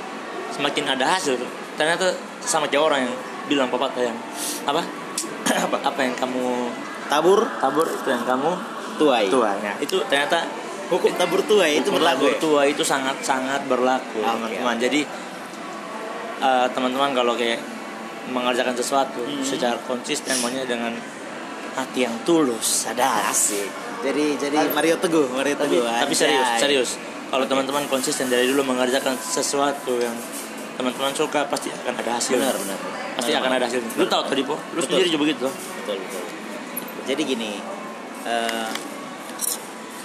semakin 0.52 0.85
ada 0.88 1.04
hasil 1.09 1.40
ternyata 1.75 2.12
sama 2.40 2.66
kayak 2.66 2.85
orang 2.85 3.00
yang 3.02 3.14
bilang 3.44 3.68
pepatah 3.68 4.04
yang 4.04 4.18
apa 4.62 4.82
apa 5.66 5.76
apa 5.82 6.00
yang 6.00 6.14
kamu 6.14 6.68
Tabur 7.02 7.44
tabur 7.59 7.85
itu 7.85 8.09
yang 8.09 8.25
kamu 8.25 8.50
tuai. 8.97 9.28
tuanya 9.28 9.73
itu 9.78 10.00
ternyata 10.06 10.49
Hukum 10.88 11.12
tabur 11.12 11.40
tuai 11.42 11.76
itu 11.76 11.88
berlaku. 11.88 12.09
tabur 12.21 12.30
ya? 12.30 12.38
tua 12.38 12.62
itu 12.64 12.82
sangat 12.82 13.16
sangat 13.21 13.64
berlaku 13.66 14.21
teman-teman 14.21 14.76
jadi 14.78 15.00
eh, 16.38 16.66
teman-teman 16.68 17.11
kalau 17.12 17.35
kayak 17.35 17.61
mengerjakan 18.28 18.73
sesuatu 18.73 19.21
Hmm. 19.21 19.42
secara 19.42 19.76
konsisten 19.82 20.38
maunya 20.38 20.62
dengan 20.62 20.94
hati 21.73 22.04
yang 22.04 22.14
tulus 22.23 22.87
sadar 22.87 23.25
Asik. 23.26 23.66
Jadi 24.02 24.35
jadi 24.37 24.56
Mario 24.71 24.99
Teguh, 24.99 25.30
Mario 25.30 25.54
tapi, 25.54 25.75
Teguh. 25.75 25.85
tapi 25.85 26.04
anjay. 26.06 26.14
serius 26.14 26.49
serius 26.59 26.90
kalau 27.28 27.44
teman-teman 27.44 27.85
konsisten 27.87 28.26
dari 28.26 28.44
dulu 28.47 28.62
mengerjakan 28.62 29.16
sesuatu 29.16 29.97
yang 29.97 30.14
teman-teman 30.79 31.12
suka 31.12 31.47
pasti 31.49 31.69
akan 31.71 31.95
ada 32.00 32.11
hasil 32.17 32.37
Benar, 32.37 32.57
benar. 32.57 32.79
pasti 33.17 33.31
Benar, 33.33 33.43
akan 33.45 33.52
ada 33.57 33.64
hasil 33.69 33.81
lu 33.99 34.05
tahu 34.09 34.23
tadi 34.29 34.43
po 34.47 34.57
lu 34.73 34.81
Betul. 34.81 34.88
sendiri 34.88 35.09
juga 35.12 35.23
begitu 35.29 35.47
Betul, 35.83 35.99
betul. 35.99 36.23
Jadi 37.02 37.23
gini, 37.26 37.59
eh, 38.23 38.71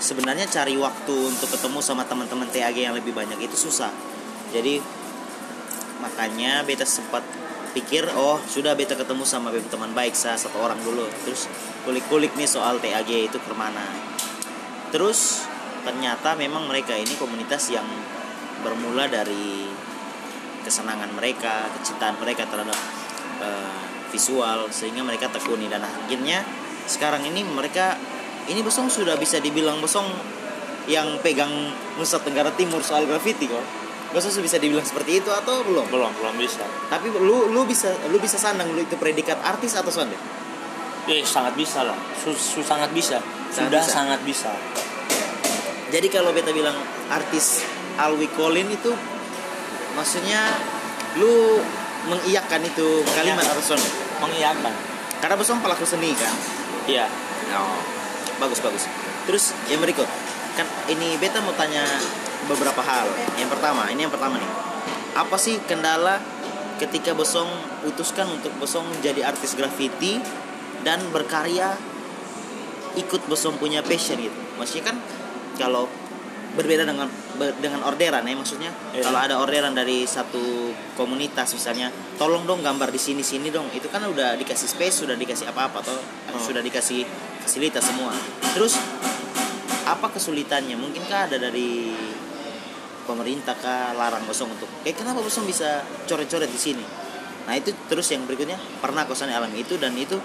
sebenarnya 0.01 0.49
cari 0.49 0.73
waktu 0.81 1.13
untuk 1.13 1.45
ketemu 1.53 1.77
sama 1.85 2.01
teman-teman 2.09 2.49
TAG 2.49 2.73
yang 2.73 2.97
lebih 2.97 3.13
banyak 3.13 3.37
itu 3.37 3.53
susah. 3.53 3.93
Jadi 4.49 4.81
makanya 6.01 6.65
beta 6.65 6.85
sempat 6.85 7.21
pikir 7.73 8.09
oh 8.17 8.41
sudah 8.49 8.73
beta 8.73 8.97
ketemu 8.97 9.21
sama 9.25 9.53
beta 9.53 9.69
teman 9.69 9.93
baik 9.93 10.17
saya 10.17 10.33
satu 10.33 10.57
orang 10.61 10.81
dulu 10.81 11.05
terus 11.25 11.45
kulik-kulik 11.85 12.33
nih 12.33 12.49
soal 12.49 12.81
TAG 12.81 13.09
itu 13.09 13.37
ke 13.37 13.53
mana 13.53 13.81
terus 14.89 15.45
ternyata 15.85 16.33
memang 16.33 16.65
mereka 16.65 16.97
ini 16.97 17.13
komunitas 17.17 17.69
yang 17.69 17.85
bermula 18.65 19.05
dari 19.09 19.69
kesenangan 20.67 21.07
mereka 21.11 21.71
kecintaan 21.73 22.19
mereka 22.19 22.43
terhadap 22.45 22.75
eh, 23.39 23.75
visual 24.07 24.67
sehingga 24.67 25.01
mereka 25.01 25.27
tekuni 25.27 25.67
dan 25.67 25.79
akhirnya 25.81 26.43
sekarang 26.85 27.23
ini 27.23 27.43
mereka 27.43 27.95
ini 28.47 28.59
Bosong 28.59 28.87
sudah 28.87 29.15
bisa 29.15 29.39
dibilang 29.39 29.79
Bosong 29.79 30.07
yang 30.87 31.19
pegang 31.19 31.51
Nusa 31.95 32.19
Tenggara 32.19 32.51
Timur 32.51 32.79
soal 32.79 33.03
graffiti 33.03 33.47
kok 33.47 33.63
Bosong 34.11 34.31
sudah 34.31 34.45
bisa 34.45 34.57
dibilang 34.57 34.83
seperti 34.83 35.19
itu 35.19 35.27
atau 35.27 35.63
belum? 35.63 35.87
belum 35.87 36.11
belum 36.15 36.35
bisa 36.35 36.63
Tapi 36.87 37.11
lu 37.11 37.51
lu 37.51 37.63
bisa 37.63 37.91
lu 38.07 38.15
bisa 38.17 38.35
sandang 38.35 38.71
lu 38.71 38.79
itu 38.79 38.95
predikat 38.95 39.35
artis 39.41 39.75
atau 39.75 39.91
sonde? 39.91 40.15
eh 41.07 41.23
sangat 41.23 41.55
bisa 41.55 41.83
lah 41.83 41.95
su, 42.13 42.31
su- 42.31 42.63
sangat 42.63 42.91
bisa 42.91 43.19
Sangat 43.47 43.71
sudah 43.71 43.79
bisa. 43.79 43.91
sangat 43.91 44.19
bisa 44.23 44.51
Jadi 45.87 46.07
kalau 46.07 46.31
beta 46.31 46.51
bilang 46.51 46.75
artis 47.07 47.63
Alwi 47.95 48.27
Colin 48.31 48.67
itu 48.67 48.91
maksudnya 49.97 50.45
lu 51.17 51.57
mengiyakan 52.07 52.61
itu 52.63 53.01
kalimat 53.11 53.43
Iya. 53.43 53.51
atau 53.57 53.63
sonde? 53.73 53.89
mengiyakan 54.17 54.73
Karena 55.17 55.33
Bosong 55.33 55.59
pelaku 55.65 55.81
seni 55.81 56.13
kan. 56.13 56.29
iya 56.85 57.09
Oh, 57.57 57.79
bagus 58.37 58.59
bagus. 58.61 58.85
Terus 59.23 59.55
yang 59.71 59.79
berikut, 59.79 60.05
kan 60.53 60.67
ini 60.91 61.15
beta 61.15 61.39
mau 61.39 61.55
tanya 61.55 61.87
beberapa 62.45 62.83
hal. 62.83 63.07
Yang 63.39 63.55
pertama, 63.55 63.87
ini 63.87 64.03
yang 64.03 64.11
pertama 64.11 64.35
nih. 64.35 64.51
Apa 65.15 65.39
sih 65.39 65.57
kendala 65.63 66.19
ketika 66.77 67.15
Bosong 67.15 67.47
putuskan 67.87 68.27
untuk 68.29 68.51
Bosong 68.59 68.83
menjadi 68.91 69.25
artis 69.31 69.55
graffiti 69.55 70.19
dan 70.83 70.99
berkarya 71.15 71.79
ikut 72.99 73.25
Bosong 73.31 73.55
punya 73.57 73.79
passion 73.79 74.19
gitu? 74.19 74.35
Maksudnya 74.59 74.91
kan 74.91 74.97
kalau 75.55 75.87
berbeda 76.59 76.83
dengan 76.83 77.07
dengan 77.37 77.85
orderan 77.85 78.25
ya 78.25 78.33
maksudnya 78.33 78.71
Iya. 78.91 79.05
kalau 79.05 79.19
ada 79.21 79.35
orderan 79.37 79.77
dari 79.77 80.03
satu 80.03 80.73
komunitas 80.97 81.53
misalnya 81.53 81.93
tolong 82.17 82.43
dong 82.43 82.65
gambar 82.65 82.89
di 82.89 82.97
sini 82.97 83.21
sini 83.21 83.53
dong 83.53 83.69
itu 83.71 83.85
kan 83.87 84.01
udah 84.01 84.33
dikasih 84.35 84.65
space 84.65 85.05
sudah 85.05 85.13
dikasih 85.13 85.45
apa 85.47 85.69
apa 85.69 85.85
atau 85.85 85.95
Oh. 86.27 86.41
sudah 86.41 86.59
dikasih 86.59 87.05
fasilitas 87.39 87.85
semua 87.85 88.11
terus 88.51 88.75
apa 89.87 90.11
kesulitannya 90.11 90.75
mungkinkah 90.75 91.31
ada 91.31 91.37
dari 91.39 91.95
pemerintah 93.07 93.55
kah 93.55 93.95
larang 93.95 94.27
bosong 94.27 94.51
untuk 94.51 94.67
kayak 94.83 94.99
kenapa 94.99 95.23
bosong 95.23 95.47
bisa 95.47 95.79
coret-coret 96.03 96.51
di 96.51 96.59
sini 96.59 96.83
nah 97.47 97.55
itu 97.55 97.71
terus 97.87 98.11
yang 98.11 98.27
berikutnya 98.27 98.59
pernah 98.83 99.07
kosan 99.07 99.31
alami 99.31 99.63
itu 99.63 99.79
dan 99.79 99.95
itu 99.95 100.19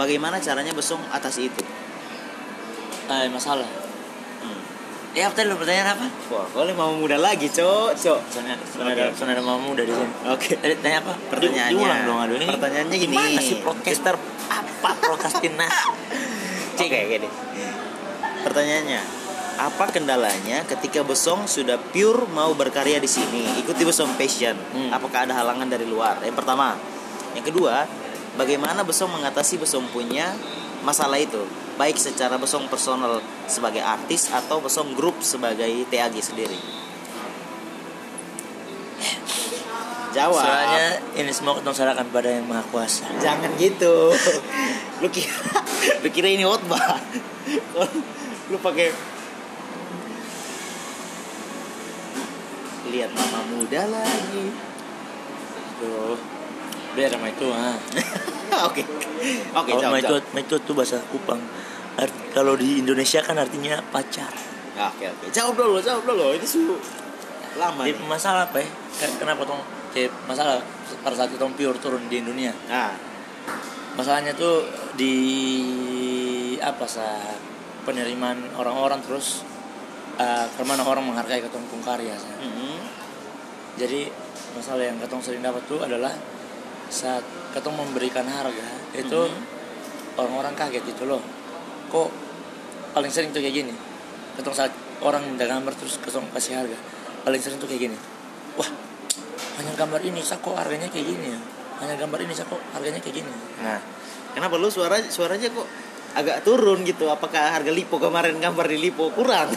bagaimana 0.00 0.40
caranya 0.40 0.72
bosong 0.72 1.02
atasi 1.12 1.52
itu 1.52 1.60
eh 3.06 3.28
masalah 3.28 3.68
hmm. 4.40 4.60
Ya 5.16 5.32
tadi 5.32 5.48
lu 5.48 5.56
pertanyaan 5.56 5.96
apa 5.96 6.06
wah 6.28 6.44
boleh 6.52 6.76
mau 6.76 6.92
muda 6.92 7.16
lagi 7.16 7.48
cok 7.48 7.96
cok 7.96 8.20
soalnya 8.28 8.52
ada 8.52 9.08
soalnya 9.16 9.34
ada 9.34 9.42
mamu 9.42 9.72
dari 9.72 9.88
sini 9.88 10.12
oke 10.28 10.48
tadi 10.54 10.74
tanya 10.76 10.98
apa 11.00 11.12
Pertanyaannya. 11.32 11.64
Di- 11.66 11.74
diulang 11.74 12.00
dong 12.04 12.18
aduh 12.20 12.36
ini 12.36 12.46
Pertanyaannya 12.46 12.96
gini. 12.96 13.14
gimana 13.16 13.40
sih 13.40 13.56
podcaster 13.60 14.14
apa 14.46 14.90
prokrastinasi 14.94 15.88
Oke, 16.76 16.92
gini. 17.08 17.24
Pertanyaannya, 18.44 19.00
apa 19.56 19.84
kendalanya 19.88 20.60
ketika 20.68 21.00
Besong 21.00 21.48
sudah 21.48 21.80
pure 21.80 22.28
mau 22.28 22.52
berkarya 22.52 23.00
di 23.00 23.08
sini, 23.08 23.48
ikuti 23.56 23.80
Besong 23.80 24.12
passion? 24.14 24.52
Hmm. 24.76 24.92
Apakah 24.92 25.24
ada 25.24 25.32
halangan 25.32 25.64
dari 25.66 25.88
luar? 25.88 26.20
Yang 26.20 26.36
pertama, 26.36 26.76
yang 27.32 27.40
kedua, 27.42 27.88
bagaimana 28.36 28.84
Besong 28.84 29.08
mengatasi 29.08 29.56
Besong 29.56 29.88
punya 29.88 30.36
masalah 30.86 31.18
itu, 31.18 31.42
baik 31.74 31.98
secara 31.98 32.38
Besong 32.38 32.70
personal 32.70 33.18
sebagai 33.50 33.82
artis 33.82 34.30
atau 34.30 34.62
Besong 34.62 34.94
grup 34.94 35.18
sebagai 35.18 35.82
TAG 35.90 36.14
sendiri? 36.22 36.54
Jawab. 40.16 40.40
soalnya 40.40 40.96
ini 41.12 41.28
semua 41.28 41.52
ketong 41.60 41.76
serahkan 41.76 42.08
pada 42.08 42.32
yang 42.32 42.48
maha 42.48 42.64
kuasa 42.72 43.04
Jangan 43.20 43.52
gitu. 43.60 44.16
lu 45.04 45.08
kira 45.12 45.36
lu 46.00 46.08
kira 46.08 46.32
ini 46.32 46.40
khotbah. 46.40 46.96
lu 48.48 48.56
pakai 48.64 48.96
lihat 52.88 53.12
mama 53.12 53.44
muda 53.52 53.82
lagi. 53.92 54.56
tuh 55.76 56.16
biar 56.96 57.12
sama 57.12 57.28
itu 57.28 57.46
ah 57.52 57.76
Oke. 58.68 58.82
Oke, 59.52 59.70
kalau 59.72 59.82
jawab. 59.82 60.22
maitut 60.32 60.60
tuh 60.62 60.74
bahasa 60.76 61.00
Kupang 61.08 61.40
Art- 61.96 62.30
kalau 62.30 62.54
di 62.54 62.80
Indonesia 62.80 63.20
kan 63.20 63.36
artinya 63.36 63.80
pacar 63.88 64.32
Oke, 64.76 65.08
oke. 65.08 65.32
Jawab 65.32 65.56
dulu, 65.56 65.80
jawab 65.80 66.04
dulu. 66.04 66.36
Itu 66.36 66.44
su 66.44 66.60
lama 67.56 67.88
nih. 67.88 67.96
masalah 68.04 68.44
apa 68.44 68.60
ya 68.60 68.68
Ken- 69.00 69.16
kenapa 69.16 69.48
tong 69.48 69.64
kayak 69.96 70.12
masalah 70.28 70.60
pada 71.00 71.16
saat 71.16 71.32
itu 71.32 71.40
pure 71.40 71.80
turun 71.80 72.04
di 72.12 72.20
dunia 72.20 72.52
Nah, 72.68 72.92
masalahnya 73.96 74.36
tuh 74.36 74.68
di 74.92 75.16
apa 76.60 76.84
sa 76.84 77.16
penerimaan 77.88 78.52
orang-orang 78.60 79.00
terus 79.00 79.40
eh, 80.20 80.46
ke 80.52 80.62
mana 80.68 80.84
orang 80.84 81.08
menghargai 81.08 81.40
ketong 81.40 81.64
karya 81.80 82.12
mm, 82.12 82.76
jadi 83.80 84.12
masalah 84.52 84.84
yang 84.84 85.00
ketong 85.00 85.24
sering 85.24 85.40
dapat 85.40 85.64
tuh 85.64 85.80
adalah 85.80 86.12
saat 86.92 87.24
ketong 87.52 87.76
memberikan 87.76 88.24
harga 88.28 88.68
itu 88.94 89.20
Mhm. 89.26 90.20
orang-orang 90.20 90.54
kaget 90.54 90.82
gitu 90.86 91.08
loh 91.08 91.20
kok 91.90 92.10
paling 92.92 93.12
sering 93.12 93.30
tuh 93.30 93.44
kayak 93.44 93.64
gini 93.64 93.74
ketong 94.36 94.56
saat 94.56 94.72
orang 95.04 95.24
minta 95.24 95.44
gambar 95.44 95.72
terus 95.76 96.00
ketong 96.00 96.24
kasih 96.32 96.60
harga 96.60 96.78
paling 97.24 97.40
sering 97.42 97.58
tuh 97.60 97.68
kayak 97.68 97.90
gini 97.90 97.98
wah 98.56 98.68
hanya 99.60 99.72
gambar 99.76 100.00
ini 100.04 100.20
sa 100.20 100.40
kok 100.40 100.56
harganya 100.56 100.88
kayak 100.88 101.06
gini 101.08 101.26
ya 101.32 101.40
hanya 101.84 101.94
gambar 102.00 102.18
ini 102.24 102.32
sa 102.32 102.48
kok 102.48 102.60
harganya 102.72 103.00
kayak 103.00 103.20
gini 103.20 103.32
nah, 103.60 103.80
kenapa 104.32 104.56
lu 104.56 104.72
suara 104.72 104.96
suaranya 105.04 105.52
kok 105.52 105.68
agak 106.16 106.48
turun 106.48 106.80
gitu? 106.80 107.12
Apakah 107.12 107.52
harga 107.52 107.68
lipo 107.68 108.00
kemarin 108.00 108.40
gambar 108.40 108.72
di 108.72 108.80
lipo 108.80 109.12
kurang? 109.12 109.52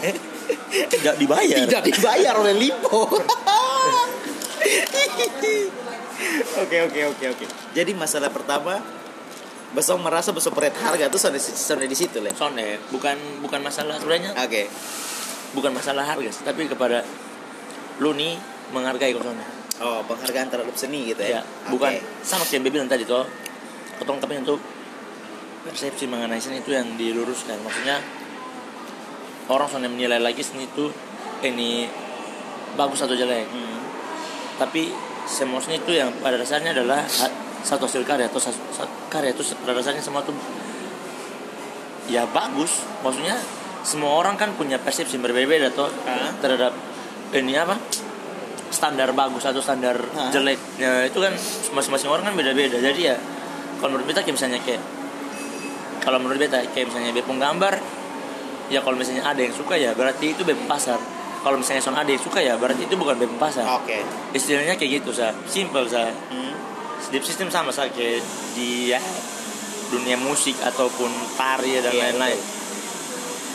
tidak 0.92 1.16
dibayar 1.16 1.64
Tidak 1.64 1.82
dibayar 1.88 2.36
oleh 2.36 2.52
lipo. 2.52 3.08
Oke 6.58 6.76
oke 6.82 7.00
oke 7.14 7.24
oke. 7.38 7.44
Jadi 7.76 7.92
masalah 7.94 8.30
pertama 8.34 8.82
Besok 9.70 10.02
merasa 10.02 10.34
besok 10.34 10.58
peret 10.58 10.74
harga 10.82 11.06
tuh 11.06 11.20
sampai 11.22 11.38
sampai 11.38 11.86
di 11.86 11.94
situ 11.94 12.18
lah. 12.18 12.34
Soalnya 12.34 12.74
bukan 12.90 13.14
bukan 13.38 13.62
masalah 13.62 14.02
sebenarnya 14.02 14.34
Oke. 14.34 14.66
bukan 15.54 15.70
masalah 15.70 16.02
harga 16.02 16.26
sih, 16.26 16.42
tapi 16.42 16.66
kepada 16.66 17.06
lu 18.02 18.10
nih 18.18 18.34
menghargai 18.74 19.14
kok 19.14 19.22
soalnya. 19.22 19.46
Oh 19.78 20.02
penghargaan 20.10 20.50
terhadap 20.50 20.74
seni 20.74 21.14
gitu 21.14 21.22
Ya, 21.22 21.38
ya? 21.38 21.42
bukan 21.70 21.94
Oke. 21.94 22.02
sama 22.26 22.42
kayak 22.50 22.66
Baby 22.66 22.82
bilang 22.82 22.90
tadi 22.90 23.06
toh. 23.06 23.22
Ketong 24.02 24.18
tapi 24.18 24.42
untuk 24.42 24.58
persepsi 25.62 26.10
mengenai 26.10 26.42
seni 26.42 26.66
itu 26.66 26.74
yang 26.74 26.90
diluruskan. 26.98 27.62
Maksudnya 27.62 28.02
orang 29.46 29.70
soalnya 29.70 29.90
menilai 29.94 30.18
lagi 30.18 30.42
seni 30.42 30.66
itu 30.66 30.90
ini 31.46 31.86
bagus 32.74 33.06
atau 33.06 33.14
jelek. 33.14 33.46
Hmm. 33.46 33.78
Tapi 34.58 34.90
seni 35.26 35.76
itu 35.76 35.92
yang 35.92 36.08
pada 36.20 36.36
dasarnya 36.36 36.72
adalah 36.72 37.04
satu 37.60 37.84
hasil 37.84 38.02
karya 38.02 38.26
atau 38.26 38.40
satu, 38.40 38.56
satu 38.72 38.92
karya 39.08 39.32
itu 39.32 39.42
pada 39.60 39.76
dasarnya 39.76 40.00
semua 40.00 40.22
tuh 40.22 40.32
ya 42.06 42.26
bagus. 42.26 42.82
Maksudnya 43.00 43.36
semua 43.80 44.12
orang 44.16 44.36
kan 44.36 44.52
punya 44.54 44.76
persepsi 44.76 45.16
berbeda-beda 45.16 45.72
toh 45.72 45.88
Ah. 46.04 46.32
terhadap 46.38 46.72
ini 47.32 47.56
apa 47.56 47.80
standar 48.68 49.10
bagus 49.12 49.42
atau 49.42 49.58
standar 49.58 49.96
Ah. 50.12 50.28
jelek 50.28 50.58
ya 50.76 51.04
itu 51.04 51.16
kan 51.16 51.32
masing-masing 51.72 52.08
orang 52.08 52.28
kan 52.28 52.34
beda-beda 52.36 52.76
jadi 52.76 53.00
ya 53.00 53.16
kalau 53.80 53.96
menurut 53.96 54.12
beta 54.12 54.20
kayak 54.20 54.36
misalnya 54.36 54.60
kayak 54.60 54.82
kalau 56.00 56.20
menurut 56.20 56.38
beta 56.38 56.60
kayak 56.68 56.92
misalnya 56.92 57.16
bepung 57.16 57.40
gambar 57.40 57.74
ya 58.68 58.84
kalau 58.84 58.94
misalnya 58.94 59.24
ada 59.24 59.40
yang 59.40 59.54
suka 59.56 59.74
ya 59.74 59.96
berarti 59.96 60.36
itu 60.36 60.44
bepung 60.44 60.68
pasar 60.68 61.00
kalau 61.40 61.56
misalnya 61.56 61.80
son 61.80 61.96
yang 61.96 62.16
suka 62.16 62.38
ya 62.38 62.54
berarti 62.54 62.84
itu 62.84 62.94
bukan 62.94 63.16
bepung 63.16 63.36
pasar 63.36 63.64
Oke. 63.76 64.04
istilahnya 64.32 64.76
kayak 64.76 65.00
gitu 65.00 65.10
sa 65.10 65.32
simple 65.44 65.84
sa 65.86 66.08
Hmm. 66.28 66.52
Sleep 67.00 67.24
system 67.24 67.48
sama 67.48 67.72
sa 67.72 67.88
kayak 67.88 68.20
di 68.52 68.92
ya, 68.92 69.00
dunia 69.88 70.20
musik 70.20 70.52
ataupun 70.60 71.08
tari 71.34 71.80
dan 71.80 71.90
Iya, 71.90 72.12
lain-lain 72.12 72.40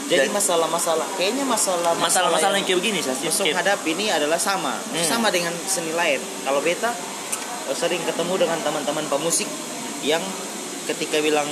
Jadi 0.06 0.30
Dan- 0.30 0.38
masalah-masalah 0.38 1.06
kayaknya 1.14 1.46
masalah 1.46 1.94
masalah-masalah 1.94 2.58
yang 2.58 2.66
kayak 2.66 2.78
begini 2.78 3.02
sa 3.02 3.14
Besok 3.14 3.50
kayak- 3.50 3.58
hadap 3.58 3.82
ini 3.86 4.10
adalah 4.10 4.38
sama, 4.38 4.78
Hmm. 4.78 5.02
sama 5.02 5.34
dengan 5.34 5.50
seni 5.66 5.94
lain. 5.94 6.22
Kalau 6.42 6.62
beta 6.62 6.94
eh, 7.66 7.74
sering 7.74 8.02
ketemu 8.02 8.34
dengan 8.38 8.62
teman-teman 8.62 9.06
pemusik 9.10 9.50
yang 10.02 10.22
ketika 10.86 11.18
bilang 11.18 11.50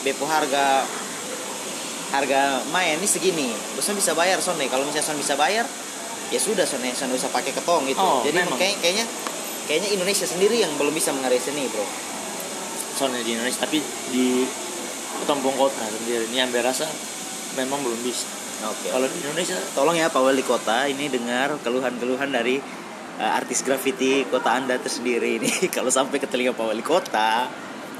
bepo 0.00 0.28
harga 0.28 0.84
harga 2.10 2.62
main 2.70 2.98
ini 2.98 3.08
segini, 3.08 3.50
Besok 3.74 3.98
bisa 3.98 4.14
bayar 4.14 4.38
Son 4.38 4.54
deh. 4.56 4.66
Kalau 4.66 4.86
misalnya 4.86 5.06
Son 5.06 5.18
bisa 5.18 5.34
bayar, 5.34 5.66
ya 6.30 6.38
sudah 6.38 6.62
Son 6.62 6.78
ya, 6.80 6.92
Son 6.92 7.10
bisa 7.10 7.26
pakai 7.28 7.50
ketong 7.50 7.86
gitu. 7.86 7.98
Oh, 7.98 8.22
Jadi 8.22 8.38
memang. 8.42 8.58
kayak- 8.58 8.78
kayaknya 8.78 9.06
kayaknya 9.66 9.88
Indonesia 9.92 10.22
sendiri 10.22 10.62
yang 10.62 10.70
belum 10.78 10.94
bisa 10.94 11.10
menghargai 11.10 11.42
seni, 11.42 11.66
Bro. 11.66 11.82
soalnya 12.96 13.20
di 13.20 13.36
Indonesia 13.36 13.60
tapi 13.60 13.84
di 14.08 14.48
Tompong 15.28 15.52
kota 15.52 15.84
sendiri 15.84 16.32
ini 16.32 16.40
yang 16.40 16.48
berasa 16.48 16.88
memang 17.52 17.84
belum 17.84 18.00
bisa 18.00 18.24
Oke. 18.64 18.88
kalau 18.88 19.04
di 19.04 19.20
Indonesia 19.20 19.52
Tolong 19.76 19.96
ya 19.96 20.08
Pak 20.08 20.16
Wali 20.16 20.40
Kota 20.40 20.88
ini 20.88 21.12
dengar 21.12 21.60
keluhan-keluhan 21.60 22.32
dari 22.32 22.56
uh, 23.20 23.32
artis 23.36 23.60
graffiti 23.60 24.24
kota 24.28 24.56
Anda 24.56 24.80
tersendiri 24.80 25.36
ini. 25.36 25.50
Kalau 25.76 25.88
sampai 25.88 26.20
ke 26.20 26.28
telinga 26.28 26.52
Pak 26.52 26.66
Wali 26.68 26.80
Kota, 26.80 27.48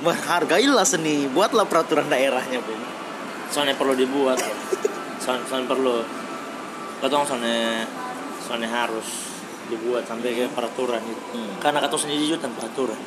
menghargailah 0.00 0.84
seni, 0.84 1.28
buatlah 1.28 1.64
peraturan 1.64 2.08
daerahnya, 2.08 2.60
Bung. 2.60 2.80
Soalnya 3.52 3.74
perlu 3.78 3.94
dibuat 3.94 4.38
soalnya, 5.22 5.44
soalnya 5.46 5.68
perlu 5.70 5.96
ketong 7.02 7.24
soalnya 7.28 7.84
soalnya 8.42 8.70
harus 8.70 9.36
dibuat 9.66 10.06
sampai 10.06 10.30
kayak 10.32 10.54
peraturan 10.54 11.02
gitu 11.02 11.22
Hmm. 11.34 11.58
karena 11.58 11.82
kata 11.82 11.98
sendiri 11.98 12.22
juga 12.30 12.46
tanpa 12.46 12.70
aturan 12.70 12.98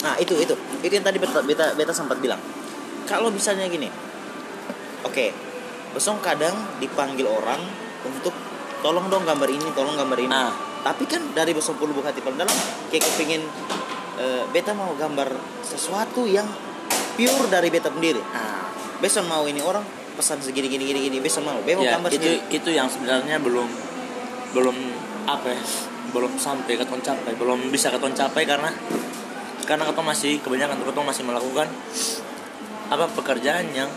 Nah 0.00 0.16
itu 0.16 0.32
itu 0.40 0.54
itu 0.80 0.92
yang 0.92 1.04
tadi 1.04 1.20
beta 1.20 1.44
beta, 1.44 1.76
beta 1.76 1.92
sempat 1.92 2.16
bilang. 2.16 2.40
Kalau 3.04 3.28
misalnya 3.28 3.68
gini, 3.68 3.92
oke, 5.04 5.26
besok 5.92 6.24
kadang 6.24 6.54
dipanggil 6.80 7.28
orang 7.28 7.60
untuk 8.08 8.32
tolong 8.80 9.12
dong 9.12 9.28
gambar 9.28 9.50
ini, 9.52 9.68
tolong 9.76 9.94
gambar 9.94 10.18
ini. 10.18 10.32
Ah. 10.32 10.54
Tapi 10.82 11.04
kan 11.06 11.20
dari 11.36 11.52
besok 11.52 11.78
lubuk 11.84 12.02
hati 12.02 12.18
paling 12.24 12.40
dalam, 12.40 12.56
kayak 12.90 13.04
kepingin 13.04 13.42
eh, 14.16 14.42
beta 14.50 14.72
mau 14.72 14.96
gambar 14.96 15.28
sesuatu 15.62 16.24
yang 16.26 16.48
pure 17.14 17.46
dari 17.52 17.68
beta 17.68 17.92
sendiri. 17.92 18.22
nah 18.32 18.61
Besok 19.02 19.26
mau 19.26 19.42
ini 19.50 19.58
orang 19.58 19.82
pesan 20.14 20.38
segini 20.38 20.70
gini 20.70 20.86
gini 20.86 21.10
gini, 21.10 21.18
besok 21.18 21.42
mau, 21.42 21.58
mau 21.58 21.82
ya 21.82 21.98
gambar 21.98 22.10
itu 22.14 22.38
itu 22.54 22.70
yang 22.70 22.86
sebenarnya 22.86 23.42
belum 23.42 23.66
belum 24.54 24.76
apa 25.26 25.48
ya 25.50 25.62
belum 26.14 26.38
sampai 26.38 26.78
ke 26.78 26.86
capai. 26.86 27.34
Belum 27.34 27.58
bisa 27.74 27.90
ke 27.90 27.98
capai 27.98 28.46
karena 28.46 28.70
karena 29.66 29.82
ketong 29.90 30.06
masih 30.06 30.38
kebanyakan 30.38 30.78
tuh 30.78 30.86
ketong 30.94 31.06
masih 31.06 31.22
melakukan 31.26 31.66
apa 32.92 33.08
pekerjaan 33.16 33.66
yang 33.74 33.90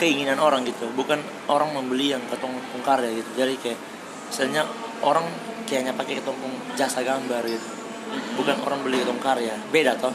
keinginan 0.00 0.40
orang 0.40 0.64
gitu. 0.64 0.88
Bukan 0.96 1.20
orang 1.50 1.74
membeli 1.76 2.16
yang 2.16 2.22
pung 2.30 2.82
karya 2.86 3.12
gitu. 3.12 3.30
Jadi 3.36 3.54
kayak 3.60 3.78
misalnya 4.32 4.62
orang 5.04 5.26
kayaknya 5.68 5.92
pakai 5.92 6.22
ketong 6.22 6.38
pung 6.40 6.54
jasa 6.78 7.04
gambar 7.04 7.42
gitu. 7.44 7.68
Bukan 8.40 8.56
orang 8.64 8.80
beli 8.86 9.04
ketong 9.04 9.20
karya 9.20 9.52
beda 9.68 10.00
toh. 10.00 10.14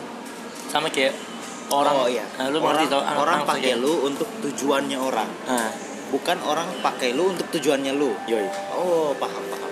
Sama 0.71 0.89
kayak 0.89 1.32
orang 1.71 1.95
oh 1.95 2.07
iya. 2.09 2.25
nah, 2.35 2.51
lu 2.51 2.59
orang, 2.59 2.83
mengerti 2.83 2.85
toh 2.91 3.01
orang 3.03 3.39
pakai 3.47 3.73
lu 3.79 3.93
untuk 4.03 4.29
tujuannya 4.43 4.97
orang, 4.99 5.29
nah 5.47 5.69
bukan 6.13 6.37
orang 6.45 6.67
pakai 6.83 7.15
lu 7.17 7.33
untuk 7.33 7.47
tujuannya 7.49 7.93
lu. 7.97 8.13
yoi 8.29 8.45
Oh 8.75 9.15
paham 9.17 9.43
paham. 9.49 9.71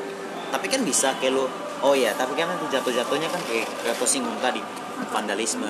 Tapi 0.51 0.65
kan 0.67 0.81
bisa 0.81 1.13
kayak 1.21 1.38
lu. 1.38 1.45
Oh 1.81 1.98
ya, 1.98 2.13
tapi 2.13 2.38
kan 2.38 2.45
nanti 2.45 2.69
jatuh-jatuhnya 2.69 3.29
kan 3.29 3.41
kayak 3.50 3.65
kau 3.98 4.05
singgung 4.05 4.38
tadi 4.38 4.62
vandalisme 5.10 5.69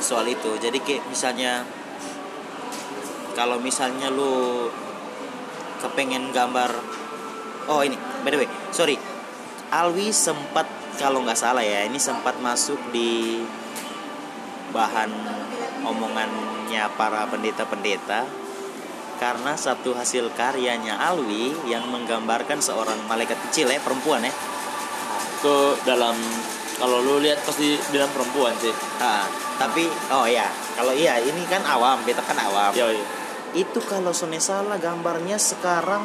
soal 0.00 0.24
itu. 0.28 0.56
Jadi 0.60 0.80
kayak 0.80 1.04
misalnya 1.08 1.64
kalau 3.32 3.56
misalnya 3.60 4.12
lu 4.12 4.68
kepengen 5.80 6.30
gambar 6.30 6.70
oh 7.66 7.80
ini 7.82 7.96
by 8.22 8.30
the 8.30 8.38
way 8.44 8.48
sorry 8.70 8.96
Alwi 9.72 10.12
sempat 10.12 10.68
kalau 11.00 11.24
nggak 11.24 11.38
salah 11.38 11.64
ya 11.64 11.88
ini 11.88 11.96
sempat 11.96 12.38
masuk 12.38 12.78
di 12.92 13.40
bahan 14.72 15.10
omongannya 15.84 16.88
para 16.96 17.28
pendeta-pendeta 17.28 18.24
karena 19.22 19.54
satu 19.54 19.94
hasil 19.94 20.34
karyanya 20.34 20.98
Alwi 20.98 21.54
yang 21.70 21.86
menggambarkan 21.92 22.58
seorang 22.58 22.98
malaikat 23.06 23.38
kecil 23.48 23.70
ya 23.70 23.78
perempuan 23.78 24.26
ya 24.26 24.34
itu 25.42 25.56
dalam 25.86 26.14
kalau 26.78 26.98
lu 26.98 27.22
lihat 27.22 27.42
pasti 27.42 27.78
bilang 27.90 28.10
perempuan 28.10 28.54
sih. 28.58 28.74
Ah, 29.02 29.26
tapi 29.58 29.86
oh 30.10 30.26
ya 30.26 30.46
kalau 30.78 30.94
iya 30.94 31.18
ini 31.22 31.42
kan 31.46 31.62
awam 31.66 32.02
beta 32.06 32.22
kan 32.22 32.38
awam. 32.38 32.74
Yoi 32.74 32.98
itu 33.52 33.78
kalau 33.84 34.10
Sone 34.10 34.40
salah 34.40 34.80
gambarnya 34.80 35.36
sekarang 35.36 36.02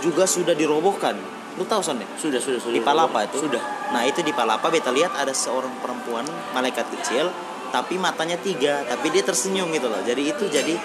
juga 0.00 0.24
sudah 0.28 0.56
dirobohkan. 0.56 1.16
Lu 1.60 1.64
tahu 1.68 1.80
Sone 1.84 2.04
sudah 2.20 2.40
sudah 2.40 2.60
sudah. 2.60 2.76
Di 2.76 2.80
Palapa 2.84 3.24
itu. 3.28 3.44
Sudah. 3.44 3.60
Nah 3.92 4.04
itu 4.08 4.24
di 4.24 4.32
Palapa 4.32 4.68
beta 4.72 4.88
lihat 4.88 5.12
ada 5.12 5.36
seorang 5.36 5.72
perempuan 5.84 6.24
malaikat 6.56 6.88
kecil 6.96 7.28
tapi 7.72 7.96
matanya 7.96 8.36
tiga 8.36 8.84
tapi 8.84 9.08
dia 9.08 9.24
tersenyum 9.24 9.72
gitu 9.72 9.88
loh. 9.88 10.04
Jadi 10.04 10.22
itu 10.28 10.44
jadi 10.46 10.76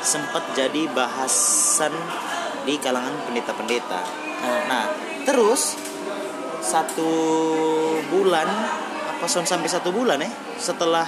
sempat 0.00 0.54
jadi 0.54 0.86
bahasan 0.94 1.90
di 2.62 2.78
kalangan 2.78 3.14
pendeta-pendeta. 3.26 4.00
Nah, 4.46 4.62
Nah, 4.70 4.84
terus 5.26 5.74
satu 6.62 7.10
bulan 8.10 8.46
apa 9.16 9.26
sampai 9.26 9.66
satu 9.70 9.90
bulan 9.90 10.22
ya 10.22 10.30
setelah 10.58 11.06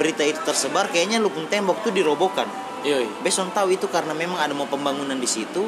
berita 0.00 0.24
itu 0.24 0.40
tersebar 0.42 0.88
kayaknya 0.88 1.22
lubung 1.22 1.46
tembok 1.46 1.82
tuh 1.86 1.92
dirobohkan. 1.94 2.48
yoi. 2.82 3.06
Beson 3.22 3.54
tahu 3.54 3.70
itu 3.78 3.86
karena 3.86 4.10
memang 4.10 4.42
ada 4.42 4.50
mau 4.56 4.66
pembangunan 4.66 5.14
di 5.14 5.28
situ 5.30 5.62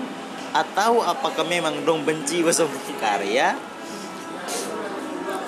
atau 0.50 1.02
apakah 1.02 1.46
memang 1.46 1.86
dong 1.86 2.02
benci 2.02 2.42
beson 2.42 2.66
karya? 2.98 3.54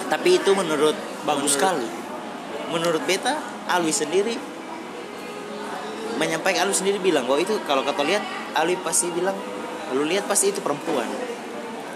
Tapi 0.07 0.39
itu 0.39 0.51
menurut 0.55 0.95
bagus 1.27 1.27
menurut- 1.27 1.55
sekali. 1.55 1.89
Menurut 2.71 3.03
beta 3.07 3.35
Alwi 3.67 3.91
sendiri 3.91 4.35
menyampaikan 6.17 6.67
Alwi 6.67 6.77
sendiri 6.77 6.99
bilang 7.03 7.29
bahwa 7.29 7.43
itu 7.43 7.59
kalau 7.67 7.83
kata 7.83 8.03
lihat 8.07 8.23
Alwi 8.57 8.79
pasti 8.81 9.11
bilang 9.13 9.37
lu 9.95 10.03
lihat 10.07 10.27
pasti 10.27 10.51
itu 10.51 10.61
perempuan. 10.63 11.07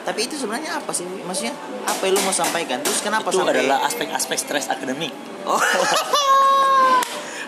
Tapi 0.01 0.27
itu 0.27 0.35
sebenarnya 0.39 0.81
apa 0.81 0.91
sih? 0.95 1.05
Maksudnya 1.05 1.55
apa 1.85 2.03
yang 2.07 2.15
lu 2.17 2.21
mau 2.25 2.35
sampaikan? 2.35 2.81
Terus 2.81 3.05
kenapa 3.05 3.31
itu 3.31 3.43
sampai 3.43 3.63
adalah 3.63 3.85
aspek-aspek 3.85 4.39
stres 4.39 4.67
akademik. 4.71 5.13
Oh. 5.45 5.61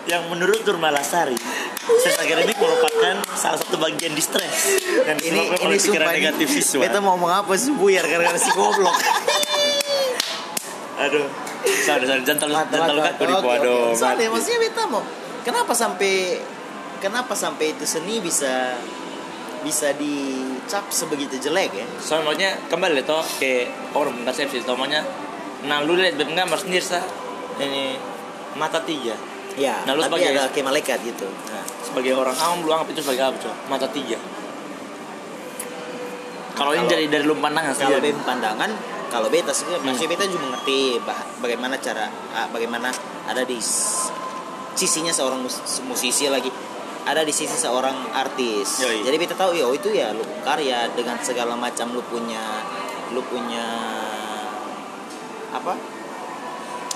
Yang 0.03 0.35
menurut 0.35 0.59
Durmalasari 0.67 1.39
stres 1.79 2.19
akademik 2.19 2.59
merupakan 2.59 3.23
salah 3.39 3.55
satu 3.55 3.79
bagian 3.79 4.11
di 4.11 4.23
stres. 4.23 4.83
Dan 5.07 5.15
ini 5.23 5.55
ini 5.55 5.75
pikiran 5.79 6.11
negatif 6.11 6.47
visual 6.51 6.83
beta 6.83 6.99
mau 6.99 7.15
ngomong 7.15 7.31
apa 7.43 7.55
sih? 7.55 7.71
Buyar 7.71 8.03
karena 8.03 8.35
si 8.35 8.51
goblok. 8.51 8.93
Aduh 11.07 11.42
sorry 11.63 12.03
sorry 12.03 12.21
jangan 12.21 12.39
terlalu 12.41 12.65
jangan 12.67 13.13
terlalu 13.15 13.35
oke. 13.39 13.55
dong 13.61 13.91
Soalnya 13.93 14.27
maksudnya 14.29 14.59
beta 14.59 14.83
mau 14.85 15.03
kenapa 15.41 15.73
sampai 15.73 16.13
kenapa 16.99 17.33
sampai 17.33 17.65
itu 17.71 17.83
seni 17.83 18.19
bisa 18.19 18.75
bisa 19.59 19.95
dicap 19.95 20.83
sebegitu 20.89 21.39
jelek 21.39 21.71
ya? 21.71 21.87
Soalnya 21.97 22.23
maksudnya 22.27 22.51
kembali 22.67 22.99
toh 23.03 23.23
ke 23.37 23.63
orang 23.91 24.23
persepsi 24.23 24.59
toh 24.61 24.75
maksudnya 24.75 25.03
nah 25.63 25.79
lu 25.79 25.95
lihat 25.95 26.15
beb 26.15 26.27
gambar 26.29 26.59
sendiri 26.59 26.83
sa 26.83 26.99
ini 27.57 27.95
mata 28.53 28.83
tiga. 28.83 29.15
Ya 29.55 29.79
Nah, 29.85 29.95
lu 29.95 30.01
tapi 30.01 30.19
sebagai- 30.19 30.35
ada 30.35 30.51
kayak 30.51 30.65
malaikat 30.67 30.97
gitu. 31.01 31.23
Nah, 31.47 31.63
sebagai 31.79 32.11
orang 32.11 32.35
awam 32.35 32.59
lu 32.61 32.69
anggap 32.69 32.91
itu 32.91 32.99
sebagai 32.99 33.23
apa 33.23 33.37
coba 33.39 33.55
mata 33.69 33.87
tiga. 33.87 34.17
Kalau 36.53 36.71
ini 36.71 36.85
dari 36.85 37.05
dari 37.09 37.23
lu 37.23 37.33
pandangan 37.35 37.73
kalau 37.73 37.97
bem 37.97 38.17
pandangan 38.21 38.69
kalau 39.13 39.29
beta 39.29 39.53
sih 39.53 39.69
Hmm. 39.69 39.85
maksudnya 39.85 40.09
beta 40.09 40.25
juga 40.25 40.41
mengerti 40.43 40.97
bagaimana 41.37 41.77
cara 41.77 42.09
ah, 42.33 42.49
bagaimana 42.49 42.89
ada 43.23 43.45
di 43.45 43.61
sisinya 44.73 45.13
seorang 45.13 45.37
mus- 45.39 45.61
musisi 45.85 46.25
lagi 46.27 46.49
ada 47.05 47.21
di 47.21 47.29
sisi 47.29 47.53
seorang 47.53 48.09
artis 48.09 48.81
Yoi. 48.81 49.05
jadi 49.05 49.15
beta 49.15 49.37
tahu 49.37 49.53
ya 49.53 49.69
itu 49.69 49.93
ya 49.93 50.09
lu 50.11 50.25
karya 50.41 50.89
dengan 50.91 51.21
segala 51.21 51.53
macam 51.53 51.93
lu 51.93 52.01
punya 52.03 52.41
lu 53.13 53.21
punya 53.21 53.65
apa 55.53 55.77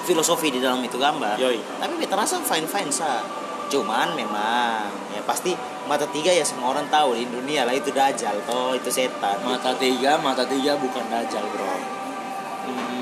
filosofi 0.03 0.49
di 0.49 0.58
dalam 0.58 0.82
itu 0.82 0.97
gambar 0.97 1.38
Yoi. 1.38 1.60
tapi 1.77 1.93
beta 1.99 2.17
rasa 2.17 2.41
fine 2.41 2.65
fine 2.65 2.89
sa 2.89 3.21
cuman 3.67 4.15
memang 4.15 4.88
ya 5.12 5.19
pasti 5.27 5.51
mata 5.86 6.08
tiga 6.08 6.32
ya 6.32 6.41
semua 6.41 6.71
orang 6.71 6.88
tahu 6.88 7.13
di 7.13 7.27
dunia 7.27 7.67
lah 7.67 7.75
itu 7.75 7.91
dajal 7.91 8.39
toh 8.47 8.71
itu 8.71 8.88
setan 8.88 9.43
mata 9.43 9.75
tiga 9.75 10.15
mata 10.17 10.47
tiga 10.47 10.80
bukan 10.80 11.03
dajal 11.12 11.43
bro 11.51 11.75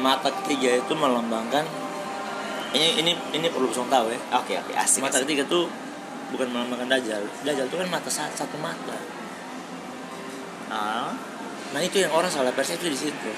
mata 0.06 0.30
ketiga 0.30 0.78
itu 0.78 0.94
melambangkan 0.94 1.66
ini 2.78 3.02
ini 3.02 3.12
ini 3.34 3.48
perlu 3.50 3.66
langsung 3.72 3.90
tahu 3.90 4.14
ya. 4.14 4.20
Oke 4.38 4.54
oke 4.62 4.78
asik. 4.78 5.02
mata 5.02 5.18
asik. 5.18 5.26
ketiga 5.26 5.50
tuh 5.50 5.66
bukan 6.30 6.54
melambangkan 6.54 6.94
dajal 6.94 7.26
dajal 7.42 7.66
itu 7.66 7.76
kan 7.82 7.88
mata 7.90 8.10
satu, 8.12 8.46
satu 8.46 8.56
mata. 8.62 8.94
Ah, 10.70 11.10
nah 11.74 11.82
itu 11.82 12.06
yang 12.06 12.14
orang 12.14 12.30
salah 12.30 12.54
persepsi 12.54 12.86
di 12.86 13.00
situ. 13.10 13.32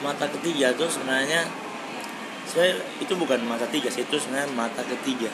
Mata 0.00 0.24
ketiga 0.32 0.72
tuh 0.72 0.88
sebenarnya 0.88 1.44
saya 2.46 2.72
itu 3.02 3.12
bukan 3.12 3.44
mata 3.44 3.68
tiga 3.68 3.92
sih 3.92 4.06
itu 4.08 4.16
sebenarnya 4.16 4.48
mata 4.56 4.80
ketiga. 4.80 5.28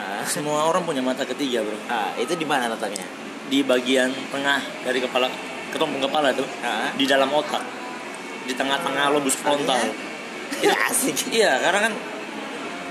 Ah, 0.00 0.26
semua 0.26 0.66
orang 0.66 0.82
punya 0.82 1.04
mata 1.04 1.22
ketiga 1.22 1.62
bro. 1.62 1.78
Ah, 1.86 2.10
itu 2.18 2.34
di 2.34 2.48
mana 2.48 2.66
letaknya? 2.66 3.06
di 3.50 3.66
bagian 3.66 4.14
tengah 4.30 4.62
dari 4.86 5.02
kepala 5.02 5.26
ketumpung 5.74 5.98
kepala 5.98 6.30
tuh. 6.32 6.46
Ah, 6.62 6.88
di 6.94 7.04
dalam 7.04 7.28
otak 7.34 7.79
di 8.42 8.52
tengah-tengah 8.52 9.10
lobus 9.10 9.34
frontal 9.34 9.78
itu 10.52 10.68
asik. 10.88 11.16
iya 11.30 11.58
karena 11.58 11.86
kan 11.86 11.92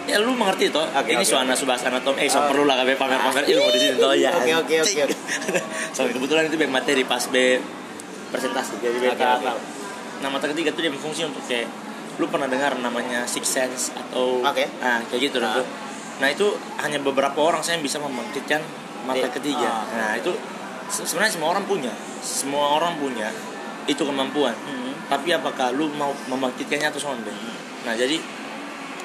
ya 0.05 0.17
lu 0.17 0.33
mengerti 0.33 0.69
toh 0.69 0.81
Oke, 0.87 1.11
ini 1.11 1.21
oke, 1.21 1.27
suana 1.27 1.51
oke. 1.51 1.59
subasa 1.59 1.87
anatom 1.87 2.15
eh 2.15 2.25
so 2.25 2.39
Oh. 2.39 2.47
perlu 2.47 2.63
lah 2.63 2.77
kabe 2.77 2.95
pamer-pamer 2.95 3.45
ilmu 3.45 3.69
di 3.69 3.79
sini 3.79 3.93
toh 3.95 4.11
ya 4.11 4.31
Oke, 4.33 4.51
oke, 4.55 4.75
oke, 4.81 4.99
oke. 5.05 5.15
so 5.91 6.01
kebetulan 6.05 6.45
itu 6.45 6.55
be 6.55 6.65
materi 6.65 7.03
pas 7.03 7.21
be 7.25 7.61
presentasi 8.27 8.77
jadi 8.79 9.13
tahu. 9.13 9.45
oke. 9.47 9.61
nah 10.19 10.29
mata 10.29 10.45
ketiga 10.47 10.69
itu 10.69 10.81
dia 10.81 10.89
berfungsi 10.89 11.21
untuk 11.23 11.41
kayak 11.43 11.69
lu 12.15 12.27
pernah 12.27 12.45
dengar 12.45 12.75
namanya 12.75 13.23
six 13.23 13.47
sense 13.47 13.89
atau 13.91 14.41
Oke. 14.41 14.65
nah 14.77 14.99
kayak 15.05 15.21
gitu 15.25 15.37
Ah. 15.39 15.55
tuh 15.55 15.65
nah 16.17 16.27
itu 16.27 16.51
hanya 16.77 16.99
beberapa 16.99 17.37
orang 17.37 17.61
saya 17.61 17.77
yang 17.77 17.85
bisa 17.85 17.95
membangkitkan 17.97 18.59
mata 19.01 19.23
Di- 19.23 19.33
ketiga 19.33 19.63
ah. 19.63 19.83
nah 19.89 20.11
itu 20.13 20.35
se- 20.87 21.05
sebenarnya 21.05 21.31
semua 21.33 21.53
orang 21.53 21.63
punya 21.63 21.93
semua 22.19 22.75
orang 22.75 22.97
punya 22.97 23.31
itu 23.85 24.01
kemampuan 24.01 24.51
Hmm. 24.59 24.91
Tapi 25.09 25.33
apakah 25.33 25.73
lu 25.73 25.89
mau 25.97 26.13
membangkitkannya 26.29 26.93
atau 26.93 27.01
sonde 27.01 27.33
nah 27.83 27.97
jadi 27.97 28.21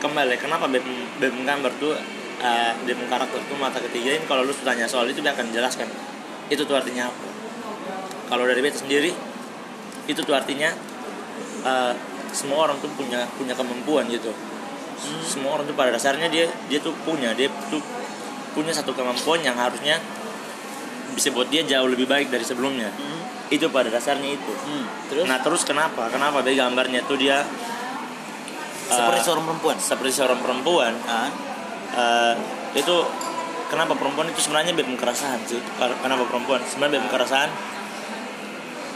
kembali 0.05 0.37
kenapa 0.37 0.69
bem 0.69 0.85
bem 1.17 1.35
gambar 1.49 1.73
tuh 1.81 1.97
uh, 2.45 2.73
bem 2.85 3.01
karakter 3.09 3.41
tuh 3.49 3.57
mata 3.57 3.81
ketiga 3.81 4.21
ini 4.21 4.25
kalau 4.29 4.45
lu 4.45 4.53
tanya 4.61 4.85
soal 4.85 5.09
itu 5.09 5.25
dia 5.25 5.33
akan 5.33 5.49
jelaskan. 5.49 5.89
Itu 6.53 6.69
tuh 6.69 6.77
artinya 6.77 7.09
apa? 7.09 7.27
Kalau 8.29 8.45
dari 8.45 8.61
beta 8.61 8.81
sendiri 8.81 9.13
itu 10.05 10.21
tuh 10.21 10.35
artinya 10.37 10.69
uh, 11.65 11.93
semua 12.35 12.69
orang 12.69 12.77
tuh 12.85 12.93
punya 12.93 13.25
punya 13.41 13.57
kemampuan 13.57 14.05
gitu. 14.13 14.33
Semua 15.25 15.61
orang 15.61 15.65
tuh 15.69 15.77
pada 15.77 15.97
dasarnya 15.97 16.29
dia 16.29 16.49
dia 16.69 16.81
tuh 16.85 16.93
punya 17.05 17.33
dia 17.33 17.49
tuh 17.73 17.81
punya 18.53 18.71
satu 18.77 18.93
kemampuan 18.93 19.43
yang 19.43 19.57
harusnya 19.59 19.99
bisa 21.15 21.31
buat 21.31 21.47
dia 21.49 21.63
jauh 21.63 21.89
lebih 21.89 22.05
baik 22.05 22.29
dari 22.29 22.43
sebelumnya. 22.43 22.91
Hmm. 22.91 23.24
Itu 23.49 23.67
pada 23.69 23.93
dasarnya 23.93 24.31
itu 24.33 24.53
Hmm. 24.65 24.87
Terus 25.13 25.25
nah 25.29 25.39
terus 25.41 25.63
kenapa 25.63 26.09
kenapa 26.09 26.41
dari 26.41 26.57
gambarnya 26.57 27.05
tuh 27.05 27.21
dia 27.21 27.45
seperti 28.85 29.21
uh, 29.21 29.25
seorang 29.25 29.45
perempuan. 29.49 29.77
seperti 29.77 30.13
seorang 30.13 30.41
perempuan 30.41 30.93
Ah. 31.05 31.29
uh, 31.97 32.35
itu 32.73 32.97
kenapa 33.69 33.97
perempuan 33.97 34.29
itu 34.29 34.41
sebenarnya 34.45 34.73
beb 34.73 34.89
kekerasan 34.97 35.41
sih 35.45 35.61
kenapa 35.77 36.25
perempuan 36.29 36.61
sebenarnya 36.65 37.01
beb 37.01 37.05
kekerasan 37.09 37.49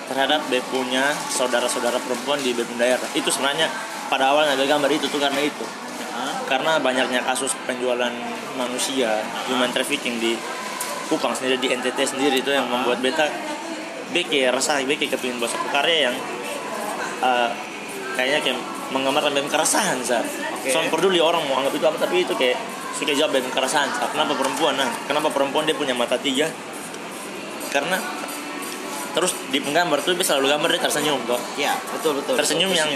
terhadap 0.08 0.40
beb 0.48 0.64
punya 0.72 1.12
saudara-saudara 1.28 2.00
perempuan 2.00 2.40
di 2.40 2.56
beb 2.56 2.68
daerah 2.76 3.08
itu 3.12 3.28
sebenarnya 3.28 3.68
pada 4.08 4.32
awalnya 4.32 4.56
ada 4.56 4.64
gambar 4.64 4.88
itu 4.92 5.08
tuh 5.08 5.20
karena 5.20 5.40
itu 5.40 5.64
Ah. 6.08 6.34
karena 6.48 6.80
banyaknya 6.80 7.22
kasus 7.22 7.52
penjualan 7.62 8.10
manusia 8.56 9.22
human 9.46 9.70
trafficking 9.70 10.18
di 10.18 10.34
Kupang 11.08 11.32
sendiri 11.32 11.56
di 11.56 11.72
NTT 11.72 11.96
sendiri 12.04 12.44
itu 12.44 12.52
yang 12.52 12.68
membuat 12.68 13.00
beta 13.00 13.24
beke 14.10 14.48
rasa 14.48 14.80
beke 14.84 15.06
kepingin 15.08 15.36
buat 15.36 15.52
satu 15.52 15.68
karya 15.68 16.10
yang 16.10 16.16
uh, 17.20 17.50
kayaknya 18.16 18.40
kayak 18.40 18.58
menggambarkan 18.88 19.36
bem 19.36 19.46
kekerasan 19.46 20.00
sa. 20.00 20.24
Oke. 20.24 20.72
So 20.72 20.80
peduli 20.88 21.20
orang 21.20 21.44
mau 21.44 21.60
anggap 21.60 21.76
itu 21.76 21.84
apa 21.84 21.98
tapi 22.00 22.24
itu 22.24 22.32
kayak 22.32 22.56
suka 22.96 23.12
jawab 23.12 23.36
bem 23.36 23.44
kekerasan 23.46 23.88
sa. 23.92 24.08
Kenapa 24.08 24.32
perempuan? 24.34 24.74
Nah, 24.80 24.88
kenapa 25.04 25.28
perempuan 25.28 25.68
dia 25.68 25.76
punya 25.76 25.92
mata 25.92 26.16
tiga? 26.16 26.48
Karena 27.68 28.00
terus 29.12 29.36
di 29.52 29.58
penggambar 29.60 30.00
tuh 30.04 30.16
dia 30.16 30.24
selalu 30.24 30.46
gambar 30.56 30.68
dia 30.72 30.82
tersenyum 30.88 31.20
toh. 31.28 31.40
Ya, 31.60 31.76
betul 31.92 32.16
betul. 32.16 32.34
Tersenyum 32.38 32.72
betul, 32.72 32.80
yang 32.80 32.90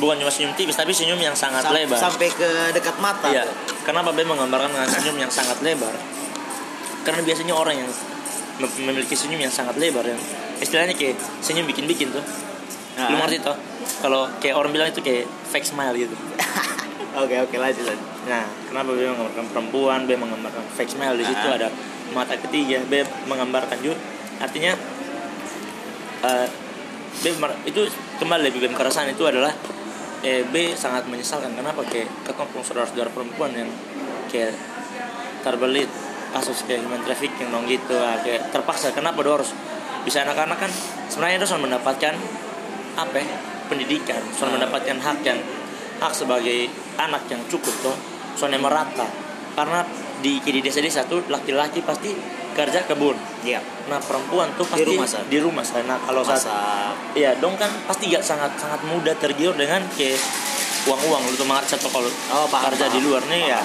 bukan 0.00 0.16
cuma 0.24 0.32
senyum 0.32 0.52
tipis 0.58 0.74
tapi 0.74 0.90
senyum 0.90 1.20
yang 1.20 1.36
sangat 1.36 1.62
Sam- 1.62 1.76
lebar. 1.76 1.98
sampai 2.00 2.28
ke 2.32 2.48
dekat 2.72 2.96
mata. 2.98 3.28
Iya. 3.30 3.44
Kenapa 3.84 4.16
Ben 4.16 4.24
menggambarkan 4.24 4.72
dengan 4.72 4.88
senyum 4.88 5.16
yang 5.20 5.30
sangat 5.30 5.60
lebar? 5.60 5.92
Karena 7.04 7.20
biasanya 7.20 7.52
orang 7.52 7.84
yang 7.84 7.90
mem- 8.64 8.80
memiliki 8.88 9.12
senyum 9.12 9.44
yang 9.44 9.52
sangat 9.52 9.76
lebar 9.76 10.08
yang 10.08 10.16
istilahnya 10.64 10.96
kayak 10.96 11.20
senyum 11.44 11.68
bikin-bikin 11.68 12.10
tuh. 12.10 12.24
Ah. 12.96 13.12
Lu 13.12 13.20
ngerti 13.20 13.44
toh? 13.44 13.56
Kalau 14.00 14.26
kayak 14.40 14.56
orang 14.56 14.72
bilang 14.72 14.88
itu 14.88 15.04
kayak 15.04 15.28
fake 15.52 15.68
smile 15.68 15.94
gitu. 15.94 16.16
Oke 17.14 17.38
oke 17.38 17.54
lanjut 17.62 17.86
lanjut. 17.86 18.08
Nah, 18.26 18.42
kenapa 18.66 18.90
B 18.90 19.06
menggambarkan 19.06 19.46
perempuan, 19.54 20.02
B 20.02 20.18
menggambarkan 20.18 20.66
fake 20.74 20.98
smile 20.98 21.14
di 21.14 21.22
situ 21.22 21.46
Ah. 21.46 21.54
ada 21.54 21.70
mata 22.10 22.34
ketiga, 22.34 22.82
B 22.90 23.06
menggambarkan 23.30 23.78
juga 23.78 23.94
artinya 24.42 24.74
eh, 26.26 26.48
B 27.22 27.24
itu 27.70 27.80
kembali 28.18 28.50
lebih 28.50 28.66
B 28.66 28.74
kekerasan 28.74 29.14
itu 29.14 29.22
adalah 29.30 29.54
eh, 30.26 30.42
B 30.42 30.74
sangat 30.74 31.06
menyesalkan 31.06 31.54
kenapa 31.54 31.86
kayak 31.86 32.10
ketemu 32.26 32.58
saudara-saudara 32.66 33.10
perempuan 33.14 33.54
yang 33.54 33.70
kayak 34.26 34.56
terbelit 35.46 35.86
kasus 36.34 36.66
kayak 36.66 36.82
human 36.82 36.98
trafficking 37.06 37.46
dong 37.54 37.62
gitu 37.70 37.94
ah, 37.94 38.18
kayak 38.26 38.50
terpaksa 38.50 38.90
kenapa 38.90 39.22
dia 39.22 39.38
harus 39.38 39.54
bisa 40.04 40.22
anak-anak 40.22 40.58
kan 40.58 40.70
sebenarnya 41.06 41.36
dia 41.38 41.48
sudah 41.48 41.62
mendapatkan 41.64 42.14
apa 42.94 43.16
ya, 43.16 43.26
pendidikan 43.66 44.20
sudah 44.30 44.48
Ah. 44.48 44.54
mendapatkan 44.54 44.96
hak 44.96 45.18
yang 45.22 45.40
hak 45.96 46.12
sebagai 46.12 46.68
anak 46.96 47.24
yang 47.26 47.40
cukup 47.46 47.72
tuh 47.82 47.96
soalnya 48.34 48.58
merata 48.58 49.08
karena 49.52 49.82
di 50.20 50.38
di 50.40 50.60
desa-desa 50.60 51.04
tuh 51.04 51.24
laki-laki 51.26 51.80
pasti 51.80 52.12
kerja 52.52 52.84
kebun 52.84 53.18
Iya. 53.42 53.58
nah 53.84 53.98
perempuan 53.98 54.46
tuh 54.54 54.62
Di 54.64 54.70
pasti 54.72 54.84
rumah, 54.86 55.08
Sar. 55.08 55.22
di 55.24 55.38
rumah 55.38 55.62
Sar. 55.62 55.82
nah 55.82 55.98
kalau 55.98 56.22
saat 56.22 56.38
Masak. 56.40 56.94
Iya, 57.14 57.30
dong 57.36 57.54
kan 57.54 57.70
pasti 57.84 58.08
gak 58.08 58.22
sangat 58.22 58.54
sangat 58.54 58.80
mudah 58.84 59.14
tergiur 59.14 59.52
dengan 59.52 59.82
kayak 59.90 60.18
uang-uang 60.84 61.22
lu 61.24 61.34
tuh 61.34 61.44
mengerti 61.44 61.74
atau 61.74 61.90
kalau 61.90 62.10
Oh, 62.30 62.46
paham, 62.46 62.70
kerja 62.70 62.86
di 62.86 62.94
paham. 62.94 63.06
luar 63.06 63.22
nih 63.26 63.42
ya. 63.48 63.60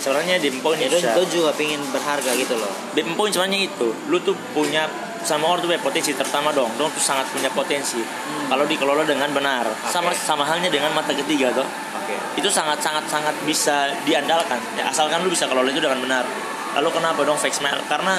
Sebenarnya 0.00 0.36
di 0.38 0.48
Ya, 0.48 0.88
itu 0.88 1.22
juga 1.30 1.50
pengen 1.52 1.80
berharga 1.90 2.32
gitu 2.32 2.54
loh. 2.56 2.72
di 2.90 3.04
poin 3.12 3.28
sebenarnya 3.28 3.60
itu, 3.66 3.88
lu 4.06 4.16
tuh 4.18 4.32
punya 4.50 4.88
sama 5.20 5.52
orang 5.52 5.60
tuh 5.60 5.68
punya 5.68 5.82
potensi 5.84 6.10
terutama 6.16 6.48
dong, 6.50 6.72
dong 6.80 6.88
tuh 6.92 7.02
sangat 7.02 7.28
punya 7.28 7.52
potensi. 7.52 8.00
Kalau 8.48 8.64
dikelola 8.64 9.04
dengan 9.04 9.28
benar, 9.30 9.68
sama 9.88 10.10
sama 10.16 10.42
halnya 10.48 10.72
dengan 10.72 10.90
mata 10.96 11.12
ketiga 11.12 11.52
tuh. 11.52 11.64
Oke. 11.64 12.40
Itu 12.40 12.48
sangat 12.48 12.80
sangat 12.80 13.04
sangat 13.06 13.36
bisa 13.44 13.92
diandalkan. 14.08 14.58
Ya, 14.80 14.88
asalkan 14.88 15.22
lu 15.22 15.30
bisa 15.30 15.44
kelola 15.44 15.68
itu 15.68 15.78
dengan 15.78 16.00
benar. 16.00 16.24
Lalu 16.80 16.88
kenapa 16.96 17.20
dong 17.22 17.36
fake 17.36 17.54
smile? 17.54 17.78
Karena 17.84 18.16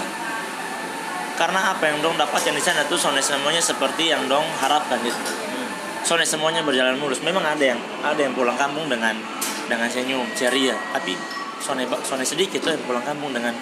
karena 1.42 1.74
apa 1.74 1.90
yang 1.90 2.06
dong 2.06 2.16
dapatkan 2.22 2.54
di 2.54 2.62
sana 2.62 2.86
tuh 2.86 3.02
soalnya 3.02 3.26
semuanya 3.26 3.58
seperti 3.58 4.14
yang 4.14 4.30
dong 4.30 4.46
harapkan 4.62 5.02
gitu 5.02 5.18
Hmm. 5.18 5.70
soalnya 6.06 6.30
semuanya 6.30 6.62
berjalan 6.62 7.02
mulus 7.02 7.18
memang 7.26 7.42
ada 7.42 7.66
yang 7.74 7.82
ada 8.06 8.22
yang 8.22 8.38
pulang 8.38 8.54
kampung 8.54 8.86
dengan 8.86 9.18
dengan 9.66 9.90
senyum 9.90 10.22
ceria 10.38 10.78
tapi 10.94 11.18
soalnya 11.58 11.90
soalnya 12.06 12.30
sedikit 12.30 12.62
tuh 12.62 12.78
yang 12.78 12.84
pulang 12.86 13.02
kampung 13.02 13.34
dengan 13.34 13.58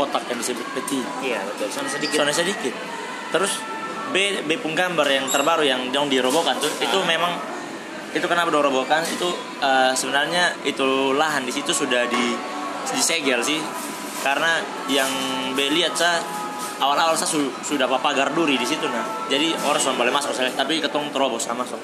kotak 0.00 0.24
yang 0.26 0.38
disebut 0.38 0.64
peti 0.72 1.00
Iya 1.22 1.44
betul. 1.44 1.68
Soalnya 1.68 1.92
sedikit. 1.92 2.16
soalnya 2.16 2.36
sedikit 2.36 2.74
terus 3.30 3.52
B 4.10 4.16
B 4.42 4.56
pun 4.56 4.72
gambar 4.72 5.06
yang 5.06 5.26
terbaru 5.26 5.62
yang 5.62 5.86
dong 5.88 6.08
dirobohkan 6.08 6.56
tuh 6.56 6.72
itu 6.78 6.96
Ah. 6.96 7.04
memang 7.04 7.32
itu 8.10 8.24
kenapa 8.24 8.48
dong 8.48 8.64
robohkan 8.64 9.04
itu 9.04 9.28
eh, 9.60 9.92
sebenarnya 9.92 10.58
itu 10.64 10.82
lahan 11.12 11.42
di 11.42 11.52
situ 11.52 11.70
sudah 11.70 12.04
di 12.06 12.34
disegel 12.88 13.38
sih 13.40 13.62
karena 14.18 14.58
yang 14.86 15.06
B 15.52 15.70
lihat 15.70 15.94
saya 15.94 16.18
awal-awal 16.76 17.14
saya 17.14 17.30
su- 17.30 17.54
sudah 17.62 17.86
pagar 17.94 18.30
duri 18.30 18.56
di 18.56 18.64
situ 18.64 18.82
nah 18.84 19.00
jadi 19.26 19.54
orang 19.60 19.78
sudah 19.78 19.96
boleh 19.96 20.10
masuk 20.10 20.32
saya 20.32 20.50
tapi 20.50 20.76
ketong 20.78 21.08
terobos 21.08 21.44
sama 21.44 21.62
masuk 21.62 21.78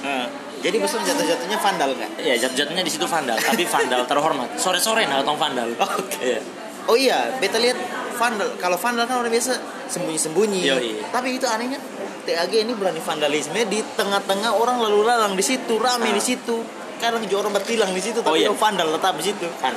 Ah. 0.00 0.24
Jadi 0.56 0.78
besok 0.78 1.02
jatuh-jatuhnya 1.02 1.58
vandal 1.58 1.90
kan? 1.92 2.08
Iya, 2.16 2.34
jatuh-jatuhnya 2.38 2.80
di 2.80 2.88
situ 2.88 3.04
vandal, 3.04 3.36
tapi 3.36 3.62
vandal 3.62 4.02
terhormat. 4.10 4.48
Sore-sore 4.56 5.04
nah 5.04 5.20
ketong 5.20 5.36
vandal. 5.36 5.68
Oke. 5.76 6.16
Iya. 6.24 6.40
Oh 6.86 6.96
iya, 6.96 7.34
beta 7.38 7.58
lihat 7.58 7.76
vandal. 8.16 8.54
Kalau 8.56 8.78
vandal 8.78 9.04
kan 9.06 9.20
orang 9.20 9.32
biasa 9.32 9.52
sembunyi-sembunyi. 9.90 10.60
Yoi. 10.66 10.90
Tapi 11.10 11.36
itu 11.36 11.46
anehnya 11.46 11.78
TAG 12.26 12.52
ini 12.54 12.74
berani 12.74 12.98
vandalisme 12.98 13.58
di 13.66 13.82
tengah-tengah 13.94 14.50
orang 14.54 14.82
lalu 14.82 15.06
lalang 15.06 15.34
di 15.34 15.44
situ, 15.44 15.78
rame 15.78 16.10
Ah. 16.10 16.14
di 16.14 16.22
situ. 16.22 16.62
Kadang 16.96 17.20
juga 17.28 17.44
orang 17.46 17.52
bertilang 17.60 17.92
di 17.92 18.00
situ, 18.00 18.24
Oh, 18.24 18.32
tapi 18.32 18.40
iya. 18.40 18.48
orang 18.48 18.58
vandal 18.58 18.88
tetap 18.96 19.14
di 19.20 19.24
situ. 19.28 19.46
Kan. 19.60 19.74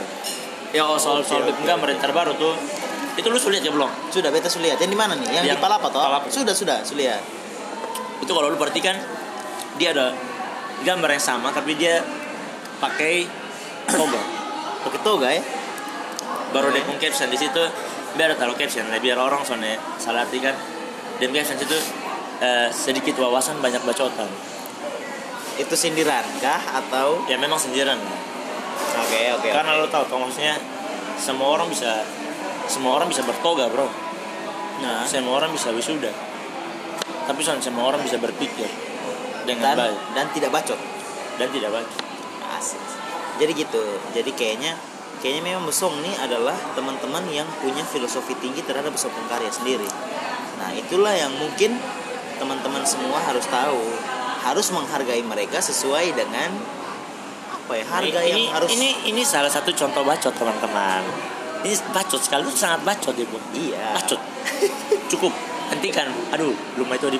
Ya 0.71 0.85
oh, 0.87 0.95
soal 0.95 1.25
soal 1.25 1.43
okay, 1.45 1.65
gambar 1.67 1.93
yang 1.93 2.01
terbaru 2.01 2.33
tuh. 2.39 2.55
Itu 3.19 3.27
lu 3.27 3.35
sulit 3.35 3.59
ya 3.59 3.73
belum? 3.73 3.89
Sudah 4.13 4.31
beta 4.31 4.47
sudah 4.47 4.71
lihat. 4.71 4.77
Yang 4.79 4.91
di 4.95 4.99
mana 4.99 5.13
nih? 5.19 5.27
Yang, 5.27 5.45
Yang 5.51 5.57
di 5.59 5.63
Palapa 5.65 5.87
toh? 5.91 5.99
Palapa. 5.99 6.25
Sudah, 6.31 6.55
sudah, 6.55 6.77
sudah 6.87 6.99
lihat. 7.03 7.21
Itu 8.23 8.31
kalau 8.31 8.47
lu 8.47 8.55
perhatikan 8.55 8.95
dia 9.75 9.91
ada 9.91 10.15
gambar 10.87 11.09
yang 11.11 11.23
sama 11.23 11.51
tapi 11.51 11.75
dia 11.75 11.99
pakai 12.79 13.27
toga. 13.91 14.21
Pakai 14.87 14.99
toga 15.03 15.27
ya. 15.27 15.41
Baru 16.49 16.73
dia 16.73 16.83
pun 16.85 16.97
caption 16.97 17.29
di 17.29 17.37
situ 17.37 17.63
biar 18.17 18.33
taruh 18.35 18.57
caption 18.57 18.89
lah 18.89 18.97
biar 18.97 19.21
orang 19.21 19.45
soalnya 19.45 19.77
salah 20.01 20.25
arti 20.25 20.41
kan. 20.41 20.55
Dan 21.21 21.29
caption 21.35 21.57
situ 21.57 21.77
eh, 22.41 22.69
sedikit 22.73 23.17
wawasan 23.21 23.61
banyak 23.61 23.81
bacotan. 23.85 24.29
Itu 25.59 25.75
sindiran 25.75 26.23
kah 26.39 26.61
atau 26.83 27.27
Ya 27.27 27.35
memang 27.35 27.59
sendirian. 27.59 27.99
Oke, 29.05 29.21
oke. 29.35 29.49
Karena 29.51 29.77
lo 29.77 29.91
tahu 29.91 30.07
kalau 30.07 30.27
maksudnya 30.27 30.55
semua 31.19 31.59
orang 31.59 31.67
bisa 31.69 32.01
semua 32.69 32.95
orang 33.01 33.09
bisa 33.09 33.25
bertoga, 33.25 33.65
Bro. 33.67 33.89
nah, 34.79 35.03
semua 35.03 35.41
orang 35.43 35.51
bisa 35.51 35.73
wisuda 35.75 36.29
tapi 37.29 37.45
soalnya 37.45 37.61
semua 37.61 37.93
orang 37.93 38.01
bisa 38.01 38.17
berpikir 38.17 38.65
dengan 39.45 39.77
dan 39.77 39.93
baik 39.93 39.99
dan 40.17 40.25
tidak 40.33 40.49
bacot. 40.49 40.79
dan 41.37 41.47
tidak 41.53 41.69
baik 41.69 41.89
Asik. 42.57 42.81
Jadi 43.37 43.51
gitu. 43.53 43.83
Jadi 44.11 44.33
kayaknya 44.33 44.73
kayaknya 45.19 45.53
memang 45.53 45.63
Besong 45.67 45.95
nih 46.01 46.15
adalah 46.19 46.55
teman-teman 46.73 47.23
yang 47.31 47.47
punya 47.59 47.83
filosofi 47.85 48.35
tinggi 48.39 48.63
terhadap 48.65 48.91
Besong 48.91 49.13
karya 49.27 49.51
sendiri. 49.51 49.87
Nah, 50.59 50.73
itulah 50.75 51.13
yang 51.15 51.31
mungkin 51.39 51.77
teman-teman 52.41 52.83
semua 52.83 53.19
harus 53.23 53.45
tahu. 53.47 53.83
Harus 54.39 54.71
menghargai 54.71 55.19
mereka 55.19 55.59
sesuai 55.59 56.15
dengan 56.15 56.55
apa 57.51 57.73
ya? 57.75 57.85
Harga 57.85 58.19
ini, 58.23 58.47
yang 58.47 58.55
harus 58.55 58.71
ini 58.71 58.89
ini 59.11 59.21
salah 59.27 59.51
satu 59.51 59.75
contoh 59.75 60.01
bacot 60.07 60.31
teman-teman 60.31 61.03
ini 61.63 61.75
bacot 61.91 62.21
sekali 62.23 62.47
itu 62.47 62.55
sangat 62.55 62.87
bacot 62.87 63.15
ibu 63.19 63.37
iya. 63.51 63.91
bacot 63.99 64.19
cukup 65.11 65.33
hentikan 65.75 66.07
aduh 66.31 66.55
belum 66.77 66.87
itu 66.95 67.07
di 67.11 67.19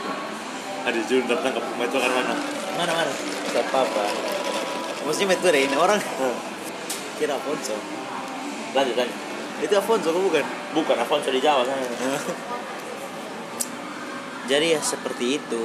aduh 0.88 1.02
jujur 1.06 1.28
datang 1.28 1.52
ke 1.52 1.60
rumah 1.60 1.86
itu 1.86 1.98
kan 2.00 2.12
mana 2.12 2.34
mana 2.80 2.92
mana 2.96 3.12
Tidak 3.50 3.66
apa-apa. 3.74 4.06
Maksudnya 5.04 5.36
itu 5.36 5.48
ini 5.52 5.76
orang 5.76 5.98
kira 7.20 7.36
Afonso. 7.36 7.76
lanjut 8.72 8.96
lanjut 8.96 9.18
Itu 9.60 9.74
Afonso 9.76 10.16
kok 10.16 10.24
bukan? 10.24 10.46
bukan 10.72 10.98
Afonso 11.04 11.30
di 11.30 11.44
Jawa 11.44 11.68
sana 11.68 11.84
Jadi 14.50 14.74
ya 14.74 14.82
seperti 14.82 15.38
itu. 15.38 15.64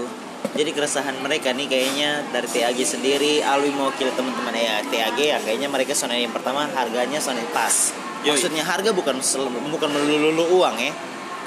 Jadi 0.52 0.70
keresahan 0.76 1.16
mereka 1.24 1.56
nih 1.56 1.72
kayaknya 1.72 2.20
dari 2.28 2.44
TAG 2.44 2.76
sendiri, 2.84 3.40
Alwi 3.40 3.72
mewakili 3.72 4.12
teman-teman 4.12 4.52
ya 4.52 4.84
TAG 4.84 5.16
ya 5.16 5.40
kayaknya 5.40 5.72
mereka 5.72 5.96
soalnya 5.96 6.20
yang 6.20 6.36
pertama 6.36 6.68
harganya 6.68 7.16
soalnya 7.16 7.48
pas. 7.56 7.96
Yoi. 8.28 8.36
Maksudnya 8.36 8.60
harga 8.60 8.92
bukan 8.92 9.24
bukan 9.72 9.88
melulu 9.88 10.60
uang 10.60 10.76
ya. 10.76 10.92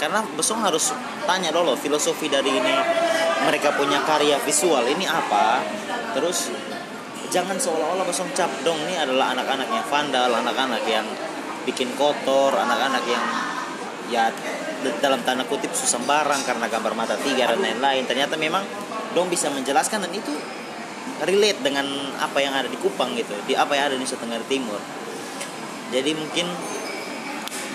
Karena 0.01 0.25
Besong 0.33 0.65
harus 0.65 0.97
tanya 1.29 1.53
dulu 1.53 1.77
filosofi 1.77 2.25
dari 2.25 2.49
ini 2.49 2.75
mereka 3.45 3.75
punya 3.77 4.01
karya 4.01 4.39
visual 4.41 4.81
ini 4.87 5.05
apa 5.05 5.61
terus 6.17 6.49
jangan 7.29 7.57
seolah-olah 7.59 8.05
basong 8.07 8.31
cap 8.33 8.49
dong. 8.63 8.79
Ini 8.87 9.03
adalah 9.03 9.35
anak-anak 9.35 9.67
yang 9.67 9.85
vandal 9.87 10.31
anak-anak 10.31 10.83
yang 10.87 11.07
bikin 11.67 11.91
kotor 11.99 12.55
anak-anak 12.55 13.03
yang 13.03 13.23
ya 14.07 14.31
dalam 15.03 15.19
tanda 15.27 15.43
kutip 15.43 15.75
susah 15.75 15.99
barang 16.07 16.47
karena 16.47 16.71
gambar 16.71 16.93
mata 16.95 17.15
tiga 17.19 17.51
dan 17.51 17.59
lain-lain. 17.59 18.07
Ternyata 18.07 18.39
memang 18.39 18.63
dong 19.11 19.27
bisa 19.27 19.51
menjelaskan 19.51 20.07
dan 20.07 20.11
itu 20.15 20.31
relate 21.27 21.59
dengan 21.65 21.87
apa 22.21 22.37
yang 22.39 22.53
ada 22.53 22.69
di 22.69 22.77
Kupang 22.77 23.17
gitu 23.17 23.33
di 23.49 23.57
apa 23.57 23.73
yang 23.73 23.91
ada 23.91 23.93
di 23.97 24.01
Nusa 24.05 24.15
Tenggara 24.15 24.45
Timur. 24.47 24.79
Jadi 25.91 26.11
mungkin 26.15 26.47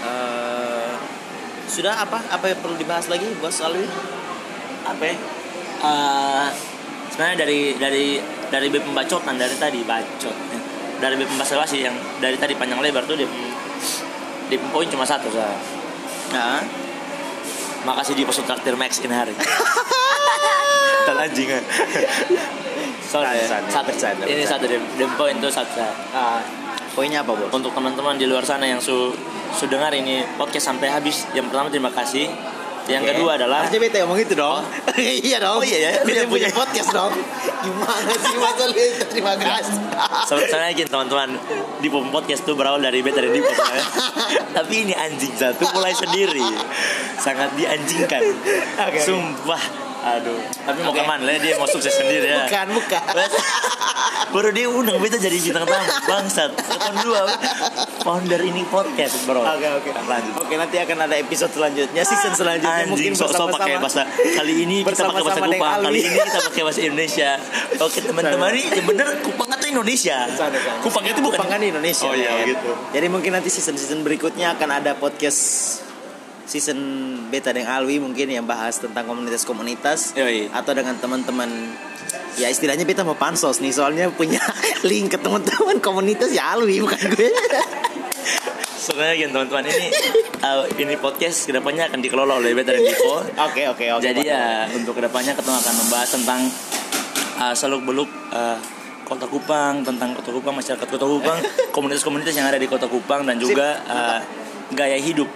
eh, 0.04 0.92
sudah 1.68 2.00
apa? 2.00 2.20
Apa 2.32 2.52
yang 2.52 2.58
perlu 2.64 2.76
dibahas 2.80 3.12
lagi 3.12 3.28
bos 3.40 3.60
Alwi? 3.60 3.84
Apa 4.88 5.02
ya? 5.04 5.16
Eh, 5.82 6.46
sebenarnya 7.12 7.36
dari 7.44 7.60
dari 7.76 8.06
dari 8.52 8.68
bib 8.68 8.84
pembacotan 8.84 9.40
dari 9.40 9.56
tadi 9.56 9.80
bacot. 9.82 10.36
Dari 11.00 11.14
bib 11.16 11.26
pembahasan 11.26 11.58
basi 11.58 11.82
yang 11.82 11.96
dari 12.20 12.36
tadi 12.36 12.52
panjang 12.54 12.78
lebar 12.84 13.08
tuh 13.08 13.16
dia 13.16 13.26
di 14.52 14.60
poin 14.68 14.84
cuma 14.84 15.08
satu 15.08 15.32
saya 15.32 15.56
nah 16.28 16.60
makasih 17.88 18.12
di 18.12 18.28
pos 18.28 18.36
traktir 18.44 18.76
Max 18.76 19.00
in 19.00 19.10
hari. 19.10 19.32
Anjing 21.12 21.50
ya. 21.50 21.60
Sorry, 23.04 23.42
Bercanda, 23.42 23.68
satu, 23.68 23.90
bercanda, 23.92 24.24
ini 24.26 24.42
satu 24.42 24.64
dem, 24.66 24.82
dem 24.96 25.10
poin 25.14 25.34
itu 25.34 25.46
satu 25.50 25.70
saya. 25.76 25.92
ah, 26.14 26.40
poinnya 26.96 27.20
apa 27.22 27.36
bos? 27.36 27.50
Untuk 27.52 27.70
teman-teman 27.74 28.16
di 28.16 28.26
luar 28.26 28.42
sana 28.42 28.66
yang 28.66 28.80
su, 28.82 29.12
su 29.54 29.64
dengar 29.70 29.92
ini 29.94 30.24
podcast 30.34 30.72
sampai 30.72 30.88
habis, 30.88 31.28
yang 31.36 31.46
pertama 31.46 31.68
terima 31.70 31.92
kasih. 31.94 32.26
Yang 32.90 33.02
Oke. 33.02 33.10
kedua 33.14 33.30
adalah 33.38 33.58
Harusnya 33.62 33.78
beta 33.78 33.96
ngomong 34.02 34.18
itu 34.18 34.34
dong. 34.34 34.62
iya 35.28 35.36
dong. 35.38 35.62
Oh, 35.62 35.64
iya 35.64 35.78
ya? 35.78 35.92
Beta 36.02 36.26
punya 36.26 36.50
podcast 36.50 36.90
dong. 36.90 37.12
Gimana 37.62 38.12
sih 38.18 38.36
masa 38.42 38.64
itu? 38.74 39.04
Terima 39.06 39.34
kasih. 39.38 39.78
Sebenarnya 40.26 40.72
gini 40.74 40.88
teman-teman 40.90 41.28
di 41.78 41.88
podcast 41.90 42.42
tuh 42.42 42.58
berawal 42.58 42.82
dari 42.82 42.98
beta 43.02 43.22
dan 43.22 43.30
Dipo 43.30 43.50
ya. 43.50 43.84
Tapi 44.58 44.74
ini 44.88 44.94
anjing 44.96 45.34
satu 45.34 45.64
mulai 45.72 45.94
sendiri 45.94 46.44
Sangat 47.16 47.54
dianjingkan 47.54 48.22
Oke. 48.88 48.98
Sumpah 49.00 49.91
Aduh. 50.02 50.38
Tapi 50.66 50.78
mau 50.82 50.90
Oke. 50.90 51.00
ke 51.00 51.06
mana? 51.06 51.22
Lah 51.22 51.38
dia 51.38 51.54
mau 51.54 51.68
sukses 51.70 51.94
sendiri 51.94 52.26
ya. 52.26 52.44
Bukan, 52.50 52.66
bukan. 52.74 53.02
Baru 54.32 54.48
dia 54.50 54.66
undang 54.66 54.98
beta 54.98 55.20
jadi 55.20 55.36
bintang 55.38 55.68
tamu. 55.68 55.86
Bangsat. 56.08 56.50
Telepon 56.58 56.94
dua. 57.06 57.22
Founder 58.02 58.40
ini 58.42 58.66
podcast 58.66 59.28
bro. 59.28 59.46
Oke, 59.46 59.68
oke. 59.78 59.90
Lanjut 60.08 60.34
Oke, 60.42 60.54
nanti 60.58 60.76
akan 60.80 61.06
ada 61.06 61.14
episode 61.20 61.52
selanjutnya, 61.54 62.02
season 62.02 62.34
selanjutnya. 62.34 62.90
Mungkin 62.90 63.12
Anjing 63.12 63.14
sok-sok 63.14 63.48
pakai 63.54 63.78
bahasa 63.78 64.02
Kali 64.08 64.54
ini 64.66 64.82
kita 64.82 65.06
pakai 65.06 65.22
bahasa 65.22 65.40
Kupang. 65.44 65.78
Kali 65.86 66.00
ini 66.02 66.18
kita 66.18 66.40
pakai 66.50 66.62
bahasa 66.66 66.80
Indonesia. 66.82 67.30
Oke 67.78 67.98
teman-teman 68.02 68.50
ini 68.58 68.80
bener 68.82 69.06
Kupang 69.22 69.48
atau 69.54 69.68
Indonesia. 69.70 70.26
Kupang 70.82 71.04
itu 71.06 71.20
bukan? 71.22 71.38
Kupang 71.38 71.50
kan 71.52 71.60
Indonesia. 71.62 72.08
Oh 72.10 72.16
iya 72.16 72.42
gitu. 72.48 72.74
Jadi 72.90 73.06
mungkin 73.06 73.30
nanti 73.38 73.52
season-season 73.52 74.02
berikutnya 74.02 74.58
akan 74.58 74.82
ada 74.82 74.98
podcast 74.98 75.91
season 76.46 76.78
beta 77.31 77.55
dengan 77.55 77.78
Alwi 77.81 78.02
mungkin 78.02 78.28
yang 78.28 78.44
bahas 78.44 78.83
tentang 78.83 79.07
komunitas-komunitas 79.07 80.18
Yoi. 80.18 80.50
atau 80.50 80.72
dengan 80.74 80.98
teman-teman 80.98 81.48
ya 82.37 82.48
istilahnya 82.48 82.83
beta 82.88 83.05
mau 83.07 83.16
pansos 83.16 83.61
nih 83.61 83.72
soalnya 83.72 84.11
punya 84.12 84.40
link 84.88 85.14
ke 85.14 85.18
teman-teman 85.20 85.78
komunitas 85.78 86.33
ya 86.33 86.57
Alwi 86.57 86.83
bukan 86.83 87.00
gue. 87.12 87.31
Sebenarnya 88.83 89.14
gini 89.14 89.31
teman-teman 89.31 89.64
ini 89.70 89.87
uh, 90.42 90.66
ini 90.74 90.98
podcast 90.98 91.46
ke 91.46 91.55
depannya 91.55 91.87
akan 91.87 92.02
dikelola 92.02 92.42
oleh 92.42 92.50
Beta 92.50 92.74
dan 92.74 92.83
Dipo. 92.83 93.22
Oke 93.46 93.70
oke 93.70 93.87
oke. 93.94 94.02
Jadi 94.02 94.26
ya 94.26 94.66
untuk 94.74 94.98
ke 94.98 95.07
depannya 95.07 95.38
kita 95.38 95.55
akan 95.55 95.74
membahas 95.87 96.11
tentang 96.11 96.40
uh, 97.38 97.55
seluk 97.55 97.87
beluk 97.87 98.11
uh, 98.35 98.59
kota 99.07 99.31
Kupang, 99.31 99.87
tentang 99.87 100.18
kota 100.18 100.35
Kupang, 100.35 100.59
masyarakat 100.59 100.88
kota 100.88 101.07
Kupang, 101.07 101.38
komunitas-komunitas 101.70 102.35
yang 102.35 102.50
ada 102.50 102.59
di 102.59 102.66
kota 102.66 102.90
Kupang 102.90 103.22
dan 103.22 103.38
juga 103.38 103.78
uh, 103.87 104.18
gaya 104.74 104.98
hidup, 104.98 105.28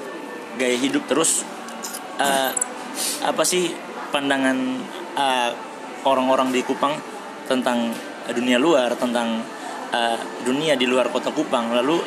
gaya 0.57 0.77
hidup 0.77 1.05
terus 1.07 1.45
uh, 2.17 2.51
apa 3.23 3.43
sih 3.45 3.71
pandangan 4.11 4.57
uh, 5.17 5.51
orang-orang 6.09 6.55
di 6.55 6.65
Kupang 6.65 6.97
tentang 7.47 7.93
dunia 8.31 8.59
luar, 8.59 8.95
tentang 8.99 9.43
uh, 9.93 10.19
dunia 10.43 10.75
di 10.75 10.87
luar 10.89 11.11
kota 11.11 11.31
Kupang. 11.31 11.75
Lalu 11.75 11.99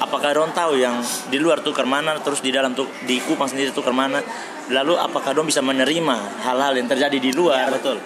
apakah 0.00 0.34
Don 0.34 0.50
tahu 0.54 0.80
yang 0.80 0.98
di 1.28 1.38
luar 1.38 1.60
tuh 1.60 1.74
ke 1.74 1.84
mana, 1.84 2.16
terus 2.22 2.40
di 2.40 2.50
dalam 2.50 2.74
tuh 2.74 2.88
di 3.04 3.20
Kupang 3.22 3.50
sendiri 3.50 3.70
tuh 3.70 3.84
ke 3.84 3.92
mana? 3.92 4.22
Lalu 4.70 4.94
apakah 4.96 5.34
Don 5.34 5.46
bisa 5.46 5.60
menerima 5.60 6.46
hal-hal 6.46 6.72
yang 6.78 6.88
terjadi 6.88 7.18
di 7.18 7.30
luar? 7.34 7.68
Ya, 7.68 7.74
betul. 7.74 7.98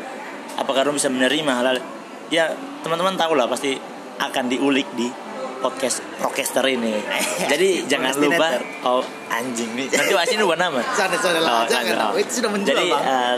Apakah 0.58 0.88
Don 0.88 0.96
bisa 0.96 1.12
menerima 1.12 1.52
hal-hal? 1.54 1.76
Ya 2.32 2.56
teman-teman 2.80 3.14
tahu 3.20 3.36
lah 3.36 3.44
pasti 3.46 3.76
akan 4.16 4.44
diulik 4.48 4.88
di 4.96 5.08
podcast 5.64 6.04
Procaster 6.20 6.60
ini. 6.68 7.00
Jadi 7.52 7.88
jangan 7.88 8.12
lupa 8.20 8.60
oh 8.84 9.00
anjing 9.32 9.72
nih. 9.72 9.88
Nanti 9.88 10.12
wasin 10.12 10.44
ubah 10.44 10.60
nama. 10.60 10.84
Sana 11.00 11.16
sana 11.16 11.40
lah, 11.40 11.52
Oh, 11.56 11.64
jangan 11.64 11.94
lah. 11.96 12.10
Itu 12.20 12.44
sudah 12.44 12.50
menjual 12.52 12.76
Jadi 12.76 12.88
eh, 12.92 13.36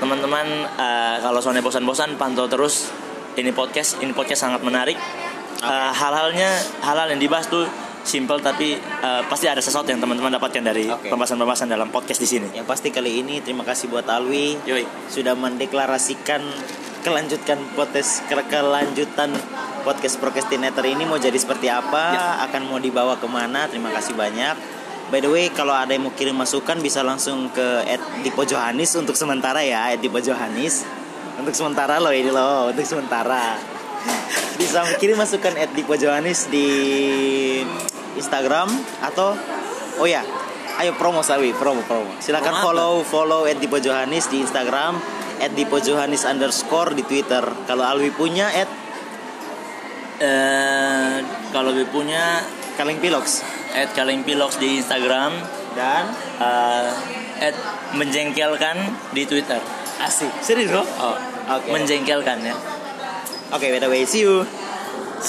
teman-teman 0.00 0.46
eh, 0.64 1.16
kalau 1.20 1.44
soalnya 1.44 1.60
bosan-bosan 1.60 2.16
pantau 2.16 2.48
terus 2.48 2.88
ini 3.36 3.52
podcast. 3.52 4.00
Ini 4.00 4.16
podcast 4.16 4.48
sangat 4.48 4.64
menarik. 4.64 4.96
Eh, 5.60 5.90
hal-halnya 5.92 6.64
hal-hal 6.80 7.12
yang 7.12 7.20
dibahas 7.20 7.44
tuh 7.52 7.68
simple 8.04 8.38
tapi 8.38 8.76
eh, 8.78 9.22
pasti 9.26 9.48
ada 9.48 9.58
sesuatu 9.58 9.88
yang 9.88 9.98
teman-teman 9.98 10.36
dapatkan 10.36 10.60
dari 10.60 10.86
Oke. 10.86 11.08
pembahasan-pembahasan 11.08 11.66
dalam 11.66 11.88
podcast 11.88 12.20
di 12.20 12.28
sini. 12.28 12.48
Yang 12.52 12.68
pasti 12.68 12.88
kali 12.92 13.24
ini 13.24 13.40
terima 13.40 13.64
kasih 13.64 13.88
buat 13.88 14.04
Alwi 14.04 14.60
Yoi. 14.68 14.84
sudah 15.08 15.32
mendeklarasikan 15.34 16.44
kelanjutkan 17.00 17.60
podcast 17.76 18.24
kelanjutan 18.30 19.28
podcast 19.84 20.16
procrastinator 20.16 20.80
ini 20.88 21.04
mau 21.04 21.20
jadi 21.20 21.36
seperti 21.36 21.68
apa 21.68 22.16
Ya. 22.16 22.48
akan 22.48 22.72
mau 22.72 22.80
dibawa 22.80 23.20
ke 23.20 23.28
mana 23.28 23.68
terima 23.68 23.92
kasih 23.92 24.16
banyak 24.16 24.56
by 25.12 25.20
the 25.20 25.28
way 25.28 25.52
kalau 25.52 25.76
ada 25.76 25.92
yang 25.92 26.08
mau 26.08 26.16
kirim 26.16 26.32
masukan 26.32 26.80
bisa 26.80 27.04
langsung 27.04 27.52
ke 27.52 27.84
Dipo 28.24 28.48
Johanis 28.48 28.96
untuk 28.96 29.20
sementara 29.20 29.60
ya 29.60 29.92
Dipo 30.00 30.16
Johanis 30.16 30.88
untuk 31.36 31.52
sementara 31.52 32.00
loh 32.00 32.08
ini 32.08 32.32
loh 32.32 32.72
untuk 32.72 32.88
sementara 32.88 33.60
bisa 34.56 34.80
kirim 34.96 35.20
masukan 35.20 35.52
Dipo 35.76 36.00
Johanis 36.00 36.48
di 36.48 36.68
Instagram 38.14 38.68
atau 39.00 39.34
oh 39.98 40.06
ya 40.06 40.22
ayo 40.74 40.94
promo 40.98 41.22
Sawi 41.22 41.54
promo 41.54 41.82
promo. 41.84 42.10
Silakan 42.18 42.50
Promo 42.50 42.58
apa? 42.58 42.66
follow 42.66 42.92
follow 43.02 43.40
at 43.46 43.58
Dipo 43.58 43.78
Johanis 43.78 44.26
di 44.26 44.42
Instagram 44.42 44.98
at 45.38 45.50
Dipo 45.52 45.78
Johanis 45.78 46.22
underscore 46.24 46.94
di 46.94 47.02
Twitter. 47.02 47.42
Kalau 47.64 47.82
Alwi 47.82 48.10
punya 48.10 48.50
at? 48.50 48.66
Eh, 50.14 51.16
kalau 51.50 51.74
gue 51.74 51.86
punya 51.86 52.38
Kaleng 52.74 52.98
Pilox. 52.98 53.42
at 53.74 53.90
Kaleng 53.90 54.22
Pilox 54.22 54.62
di 54.62 54.78
Instagram, 54.78 55.34
dan? 55.74 56.06
Eh, 56.38 56.90
at 57.42 57.56
menjengkelkan 57.92 58.78
di 59.10 59.26
Twitter. 59.26 59.58
asik. 59.96 60.30
Serius 60.38 60.70
bro 60.70 60.82
Oh, 60.82 61.14
Oke. 61.50 61.70
menjengkelkan 61.70 62.42
ya. 62.42 62.54
oke 63.50 63.62
by 63.62 63.78
the 63.78 63.86
way 63.86 64.02
see 64.02 64.22
you 64.22 64.42